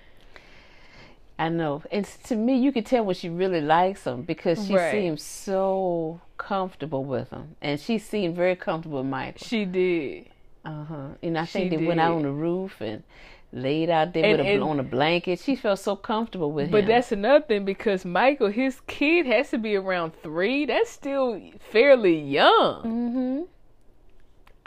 I 1.37 1.49
know. 1.49 1.83
And 1.91 2.05
to 2.25 2.35
me, 2.35 2.57
you 2.57 2.71
could 2.71 2.85
tell 2.85 3.03
when 3.03 3.15
she 3.15 3.27
really 3.27 3.59
likes 3.59 4.05
him 4.05 4.21
because 4.21 4.65
she 4.65 4.75
Right. 4.75 4.91
seems 4.91 5.21
so 5.21 6.21
comfortable 6.37 7.03
with 7.03 7.29
him, 7.29 7.55
and 7.61 7.77
she 7.79 7.97
seemed 7.97 8.35
very 8.37 8.55
comfortable 8.55 8.99
with 8.99 9.07
Michael. 9.09 9.45
She 9.45 9.65
did. 9.65 10.27
Uh 10.63 10.85
huh. 10.85 11.07
And 11.21 11.37
I 11.37 11.43
She 11.45 11.59
think 11.59 11.71
they 11.71 11.77
went 11.85 11.99
out 11.99 12.15
on 12.15 12.23
the 12.23 12.31
roof 12.31 12.79
and 12.79 13.03
laid 13.51 13.89
out 13.89 14.13
there 14.13 14.23
And- 14.25 14.37
with 14.37 14.47
a, 14.47 14.49
and- 14.51 14.63
on 14.63 14.79
a 14.79 14.83
blanket. 14.83 15.39
She 15.39 15.55
felt 15.55 15.79
so 15.79 15.95
comfortable 15.95 16.51
with 16.51 16.71
But 16.71 16.79
him. 16.79 16.85
But 16.85 16.91
that's 16.93 17.11
another 17.11 17.45
thing 17.45 17.65
because 17.65 18.03
Michael, 18.05 18.49
his 18.49 18.81
kid 18.87 19.25
has 19.27 19.49
to 19.51 19.57
be 19.57 19.75
around 19.75 20.13
three. 20.21 20.65
That's 20.65 20.89
still 20.89 21.41
fairly 21.71 22.19
young. 22.19 22.81
hmm 22.83 23.41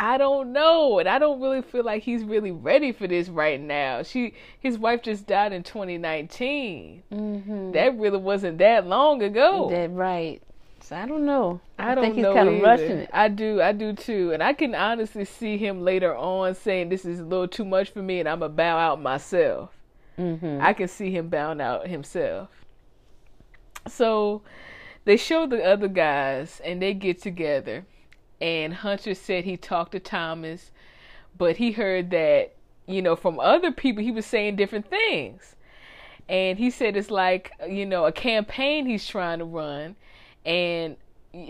I 0.01 0.17
don't 0.17 0.53
know, 0.53 1.01
and 1.01 1.09
I 1.09 1.19
don't 1.19 1.41
really 1.41 1.61
feel 1.61 1.83
like 1.83 2.05
he's 2.05 2.23
really 2.23 2.53
ready 2.53 2.93
for 2.93 3.09
this 3.09 3.29
right 3.29 3.61
now. 3.61 4.05
She, 4.05 4.35
his 4.61 4.79
wife 4.79 5.03
just 5.03 5.27
died 5.27 5.53
in 5.53 5.65
2019. 5.65 7.03
hmm 7.11 7.73
That 7.73 7.99
really 7.99 8.19
wasn't 8.19 8.59
that 8.59 8.87
long 8.87 9.23
ago. 9.25 9.69
That 9.73 9.91
right. 9.91 10.41
So 10.89 10.97
I 10.97 11.05
don't 11.05 11.27
know. 11.27 11.61
I 11.79 11.95
don't 11.95 12.03
think 12.03 12.15
he's 12.15 12.25
kind 12.25 12.49
of 12.49 12.63
rushing 12.63 12.97
it. 13.01 13.11
I 13.13 13.29
do, 13.29 13.61
I 13.61 13.73
do 13.73 13.93
too, 13.93 14.33
and 14.33 14.43
I 14.43 14.55
can 14.55 14.75
honestly 14.75 15.27
see 15.27 15.59
him 15.59 15.83
later 15.83 16.17
on 16.17 16.55
saying 16.55 16.89
this 16.89 17.05
is 17.05 17.21
a 17.21 17.25
little 17.25 17.47
too 17.47 17.67
much 17.67 17.91
for 17.91 18.01
me, 18.01 18.21
and 18.21 18.29
I'm 18.29 18.39
gonna 18.39 18.55
bow 18.55 18.79
out 18.79 19.03
myself. 19.03 19.69
hmm 20.17 20.59
I 20.63 20.73
can 20.73 20.89
see 20.89 21.11
him 21.11 21.29
bowing 21.29 21.61
out 21.61 21.89
himself. 21.89 22.49
So 23.87 24.41
they 25.05 25.19
show 25.19 25.47
the 25.47 25.63
other 25.63 25.89
guys 25.89 26.59
and 26.65 26.81
they 26.81 26.95
get 26.95 27.21
together. 27.21 27.85
And 28.41 28.73
Hunter 28.73 29.15
said 29.15 29.45
he 29.45 29.59
talked 29.59 29.93
to 29.93 30.01
Thomas, 30.01 30.71
but 31.37 31.59
he 31.59 31.73
heard 31.73 32.09
that, 32.13 32.55
you 32.87 33.03
know, 33.03 33.15
from 33.15 33.39
other 33.39 33.73
people, 33.73 34.03
he 34.03 34.11
was 34.11 34.25
saying 34.25 34.57
different 34.57 34.89
things. 34.89 35.55
And 36.31 36.59
he 36.59 36.71
said 36.71 36.97
it's 36.97 37.11
like, 37.11 37.53
you 37.69 37.85
know, 37.85 38.07
a 38.07 38.13
campaign 38.13 38.87
he's 38.87 39.07
trying 39.07 39.41
to 39.41 39.45
run. 39.45 39.97
And 40.49 40.97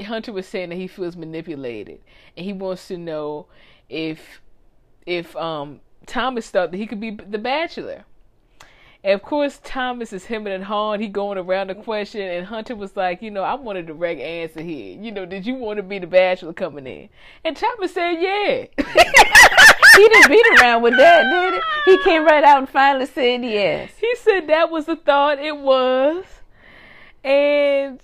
Hunter 0.04 0.32
was 0.32 0.46
saying 0.46 0.70
that 0.70 0.76
he 0.76 0.88
feels 0.88 1.16
manipulated. 1.16 2.00
And 2.37 2.44
he 2.44 2.52
wants 2.52 2.88
to 2.88 2.98
know 2.98 3.46
if, 3.88 4.40
if, 5.06 5.37
um, 5.37 5.80
Thomas 6.06 6.50
thought 6.50 6.70
that 6.72 6.76
he 6.76 6.87
could 6.87 7.00
be 7.00 7.11
the 7.11 7.38
bachelor. 7.38 8.04
And 9.04 9.12
of 9.14 9.22
course, 9.22 9.61
Thomas 9.62 10.12
is 10.12 10.26
hemming 10.26 10.52
and 10.52 10.64
hawing. 10.64 11.00
He 11.00 11.06
going 11.06 11.38
around 11.38 11.70
the 11.70 11.76
question, 11.76 12.22
and 12.22 12.44
Hunter 12.46 12.74
was 12.74 12.96
like, 12.96 13.22
you 13.22 13.30
know, 13.30 13.44
I 13.44 13.54
want 13.54 13.78
a 13.78 13.82
direct 13.82 14.20
answer 14.20 14.61
here. 14.61 14.98
You 15.00 15.12
know, 15.12 15.24
did 15.24 15.46
you 15.46 15.54
want 15.54 15.76
to 15.76 15.84
be 15.84 16.00
the 16.00 16.08
bachelor 16.08 16.52
coming 16.52 16.87
in? 16.87 17.08
And 17.44 17.56
Thomas 17.56 17.94
said, 17.94 18.14
yeah. 18.14 18.66
He 19.98 20.08
didn't 20.08 20.30
beat 20.30 20.46
around 20.61 20.82
with 20.82 20.96
that, 20.96 21.24
did 21.24 21.61
he? 21.84 21.90
He 21.90 22.04
came 22.04 22.24
right 22.24 22.44
out 22.44 22.58
and 22.58 22.68
finally 22.68 23.06
said 23.06 23.42
yes. 23.44 23.90
he 24.00 24.14
said 24.16 24.46
that 24.46 24.70
was 24.70 24.87
the 24.87 24.94
thought. 24.94 25.40
It 25.40 25.56
was, 25.56 26.24
and 27.24 28.00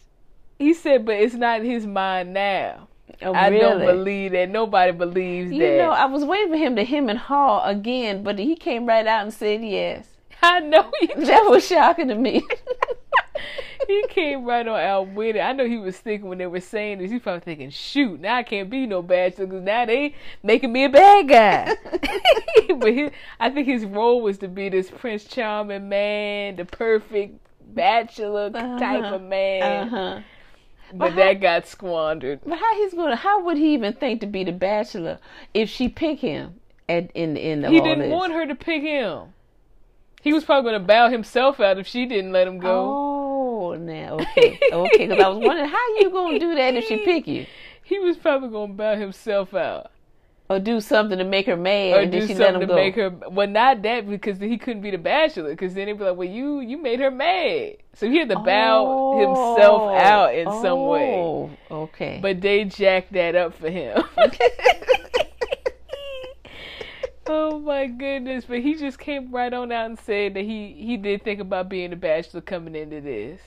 he 0.65 0.75
said, 0.75 1.05
but 1.07 1.17
it's 1.17 1.35
not 1.35 1.61
in 1.61 1.67
his 1.67 1.87
mind 1.87 2.33
now. 2.35 2.89
Oh, 3.23 3.33
I 3.33 3.51
don't 3.51 3.81
believe 3.85 4.33
that. 4.33 4.49
Nobody 4.51 4.93
believes 4.93 5.53
You 5.53 5.61
that. 5.63 5.77
know, 5.79 5.91
I 5.91 6.07
was 6.07 6.25
waiting 6.25 6.51
for 6.51 6.57
him 6.57 6.75
to 6.77 6.85
hem 6.85 7.09
and 7.09 7.19
haw 7.19 7.65
again, 7.65 8.23
but 8.23 8.39
he 8.39 8.57
came 8.57 8.87
right 8.87 9.07
out 9.07 9.23
and 9.23 9.33
said 9.33 9.63
yes. 9.65 10.07
I 10.43 10.61
know 10.61 10.91
he 11.01 11.07
That 11.17 11.45
was 11.49 11.67
shocking 11.67 12.09
to 12.09 12.15
me. 12.15 12.43
he 13.87 14.05
came 14.09 14.45
right 14.45 14.67
on 14.67 14.81
out 14.81 15.09
with 15.09 15.37
it. 15.37 15.41
I 15.41 15.53
know 15.53 15.67
he 15.67 15.77
was 15.79 15.97
thinking 15.99 16.29
when 16.29 16.39
they 16.39 16.47
were 16.47 16.61
saying 16.61 16.99
this, 16.99 17.11
he 17.11 17.19
probably 17.19 17.41
thinking, 17.41 17.71
shoot, 17.71 18.21
now 18.21 18.37
I 18.37 18.43
can't 18.43 18.69
be 18.71 18.87
no 18.87 19.03
bachelor 19.03 19.47
because 19.47 19.63
now 19.63 19.85
they 19.87 20.15
making 20.43 20.73
me 20.73 20.85
a 20.85 20.89
bad 20.89 21.29
guy. 21.29 21.77
but 22.79 22.93
his, 22.93 23.11
I 23.39 23.51
think 23.51 23.67
his 23.69 23.85
role 23.85 24.23
was 24.23 24.39
to 24.39 24.49
be 24.49 24.69
this 24.71 24.91
Prince 24.91 25.25
Charming 25.25 25.89
man, 25.89 26.57
the 26.57 26.65
perfect 26.65 27.39
bachelor 27.75 28.51
type 28.51 28.65
Uh-huh. 29.05 29.15
of 29.17 29.23
man. 29.23 29.89
Uh-huh. 29.89 30.21
But 30.97 31.11
how- 31.11 31.17
that 31.17 31.41
got 31.41 31.67
squandered. 31.67 32.41
But 32.47 32.59
how 32.59 32.75
he's 32.77 32.95
gonna? 32.95 33.17
How 33.17 33.43
would 33.45 33.57
he 33.57 33.75
even 33.75 33.93
think 33.95 34.21
to 34.21 34.27
be 34.27 34.45
the 34.45 34.53
bachelor 34.53 35.19
if 35.53 35.69
she 35.69 35.89
pick 35.89 36.21
him 36.21 36.61
at 36.89 37.11
in 37.15 37.35
the 37.35 37.41
in 37.47 37.63
the 37.63 37.71
He 37.71 37.79
all 37.81 37.85
didn't 37.85 38.01
this? 38.05 38.13
want 38.13 38.33
her 38.33 38.47
to 38.47 38.55
pick 38.55 38.83
him. 38.83 39.33
He 40.23 40.33
was 40.33 40.45
probably 40.45 40.71
going 40.71 40.81
to 40.81 40.87
bow 40.87 41.11
himself 41.11 41.61
out 41.61 41.79
if 41.79 41.87
she 41.87 42.07
didn't 42.07 42.33
let 42.33 42.47
him 42.49 42.59
go. 42.59 42.71
Oh, 43.71 43.75
now 43.75 44.15
okay, 44.21 44.59
okay. 44.73 45.07
Because 45.07 45.23
I 45.23 45.29
was 45.29 45.39
wondering 45.39 45.69
how 45.69 45.87
you 45.99 46.09
gonna 46.11 46.39
do 46.39 46.55
that 46.55 46.75
if 46.75 46.85
she 46.87 46.97
pick 47.05 47.27
you, 47.27 47.45
He 47.83 47.99
was 47.99 48.17
probably 48.17 48.49
going 48.49 48.71
to 48.71 48.75
bow 48.75 48.97
himself 48.97 49.53
out. 49.53 49.91
Or 50.51 50.59
do 50.59 50.79
something 50.81 51.17
to 51.19 51.25
make 51.25 51.47
her 51.47 51.57
mad, 51.57 51.97
or 51.97 52.05
do 52.05 52.19
then 52.19 52.29
she 52.29 52.35
let 52.35 52.47
something 52.53 52.55
him 52.55 52.61
to 52.63 52.67
go. 52.67 52.75
make 52.75 52.95
her 52.97 53.11
well 53.31 53.49
not 53.49 53.81
that 53.83 54.09
because 54.09 54.39
he 54.39 54.59
couldn't 54.59 54.83
be 54.83 54.91
the 54.91 54.99
bachelor 54.99 55.51
because 55.51 55.73
then 55.75 55.87
they'd 55.87 55.95
be 55.99 56.05
like 56.05 56.17
well 56.17 56.29
you 56.29 56.61
you 56.61 56.77
made 56.77 57.01
her 57.01 57.11
mad. 57.11 57.77
So 57.95 58.09
he 58.11 58.19
had 58.19 58.29
to 58.29 58.37
bow 58.41 59.19
himself 59.19 59.83
Oh, 59.83 59.95
out 59.95 60.35
in 60.35 60.47
some 60.63 60.87
way. 60.87 61.15
Oh, 61.15 61.51
okay. 61.71 62.19
but 62.21 62.41
they 62.41 62.65
jacked 62.65 63.13
that 63.15 63.35
up 63.35 63.55
for 63.55 63.71
him. 63.71 64.03
Oh 67.27 67.59
my 67.59 67.87
goodness. 67.87 68.45
But 68.45 68.61
he 68.61 68.75
just 68.75 68.99
came 68.99 69.31
right 69.33 69.53
on 69.53 69.73
out 69.73 69.87
and 69.87 69.99
said 69.99 70.35
that 70.35 70.45
he 70.45 70.73
he 70.79 70.97
did 70.97 71.23
think 71.25 71.41
about 71.41 71.69
being 71.69 71.93
a 71.93 71.97
bachelor 71.97 72.41
coming 72.43 72.75
into 72.77 73.01
this. 73.01 73.41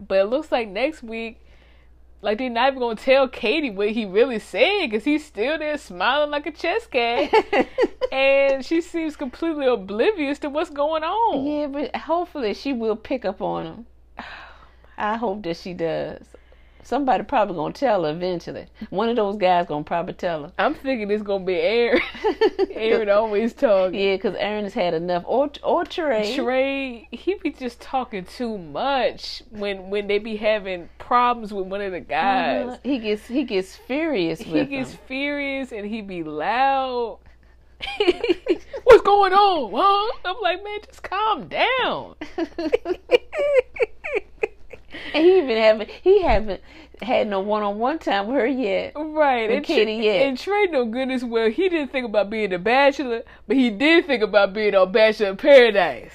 But 0.00 0.18
it 0.18 0.24
looks 0.24 0.52
like 0.52 0.68
next 0.68 1.02
week, 1.02 1.40
like 2.24 2.38
they're 2.38 2.48
not 2.48 2.68
even 2.68 2.80
gonna 2.80 2.96
tell 2.96 3.28
Katie 3.28 3.70
what 3.70 3.90
he 3.90 4.06
really 4.06 4.38
said 4.38 4.86
because 4.90 5.04
he's 5.04 5.24
still 5.24 5.58
there 5.58 5.76
smiling 5.76 6.30
like 6.30 6.46
a 6.46 6.50
chess 6.50 6.86
cat, 6.86 7.30
and 8.12 8.64
she 8.64 8.80
seems 8.80 9.14
completely 9.14 9.66
oblivious 9.66 10.38
to 10.40 10.48
what's 10.48 10.70
going 10.70 11.04
on. 11.04 11.46
Yeah, 11.46 11.66
but 11.66 11.94
hopefully 11.94 12.54
she 12.54 12.72
will 12.72 12.96
pick 12.96 13.26
up 13.26 13.42
on 13.42 13.66
him. 13.66 13.86
I 14.96 15.16
hope 15.16 15.42
that 15.42 15.58
she 15.58 15.74
does. 15.74 16.24
Somebody 16.84 17.24
probably 17.24 17.56
gonna 17.56 17.72
tell 17.72 18.04
her 18.04 18.10
eventually. 18.10 18.66
One 18.90 19.08
of 19.08 19.16
those 19.16 19.38
guys 19.38 19.66
gonna 19.66 19.84
probably 19.84 20.12
tell 20.12 20.44
her. 20.44 20.52
I'm 20.58 20.74
thinking 20.74 21.10
it's 21.10 21.22
gonna 21.22 21.44
be 21.44 21.54
Aaron. 21.54 22.02
Aaron 22.70 23.08
always 23.08 23.54
talking. 23.54 23.98
Yeah, 23.98 24.16
because 24.16 24.34
Aaron 24.36 24.64
has 24.64 24.74
had 24.74 24.92
enough. 24.92 25.24
Or 25.26 25.50
or 25.62 25.86
Trey. 25.86 26.36
Trey, 26.36 27.08
he 27.10 27.36
be 27.42 27.50
just 27.50 27.80
talking 27.80 28.26
too 28.26 28.58
much 28.58 29.42
when 29.48 29.88
when 29.88 30.08
they 30.08 30.18
be 30.18 30.36
having 30.36 30.90
problems 30.98 31.54
with 31.54 31.66
one 31.66 31.80
of 31.80 31.92
the 31.92 32.00
guys. 32.00 32.66
Uh-huh. 32.66 32.76
He 32.82 32.98
gets 32.98 33.26
he 33.26 33.44
gets 33.44 33.74
furious. 33.74 34.40
he 34.40 34.64
gets 34.66 34.90
them. 34.90 35.00
furious 35.06 35.72
and 35.72 35.86
he 35.86 36.02
be 36.02 36.22
loud. 36.22 37.18
What's 38.84 39.02
going 39.02 39.32
on, 39.32 39.72
huh? 39.74 40.18
I'm 40.24 40.36
like, 40.42 40.62
man, 40.62 40.78
just 40.86 41.02
calm 41.02 41.48
down. 41.48 42.14
And 45.14 45.24
he 45.24 45.38
even 45.38 45.56
haven't 45.56 45.90
he 45.90 46.22
haven't 46.22 46.60
had 47.02 47.28
no 47.28 47.40
one 47.40 47.62
on 47.62 47.78
one 47.78 47.98
time 47.98 48.28
with 48.28 48.36
her 48.36 48.46
yet. 48.46 48.92
Right, 48.96 49.50
and, 49.50 49.64
Trey, 49.64 50.02
yet. 50.02 50.26
and 50.26 50.38
Trey 50.38 50.66
no 50.66 50.84
good 50.84 51.10
as 51.10 51.24
well. 51.24 51.50
He 51.50 51.68
didn't 51.68 51.92
think 51.92 52.06
about 52.06 52.30
being 52.30 52.52
a 52.52 52.58
bachelor, 52.58 53.22
but 53.46 53.56
he 53.56 53.70
did 53.70 54.06
think 54.06 54.22
about 54.22 54.52
being 54.52 54.74
on 54.74 54.92
Bachelor 54.92 55.30
in 55.30 55.36
Paradise. 55.36 56.12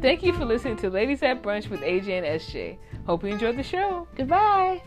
Thank 0.00 0.24
you 0.24 0.32
for 0.32 0.44
listening 0.44 0.76
to 0.78 0.90
Ladies 0.90 1.22
at 1.22 1.42
Brunch 1.42 1.70
with 1.70 1.80
AJ 1.80 2.08
and 2.08 2.26
SJ. 2.40 2.76
Hope 3.06 3.22
you 3.22 3.30
enjoyed 3.30 3.56
the 3.56 3.62
show. 3.62 4.08
Goodbye. 4.16 4.82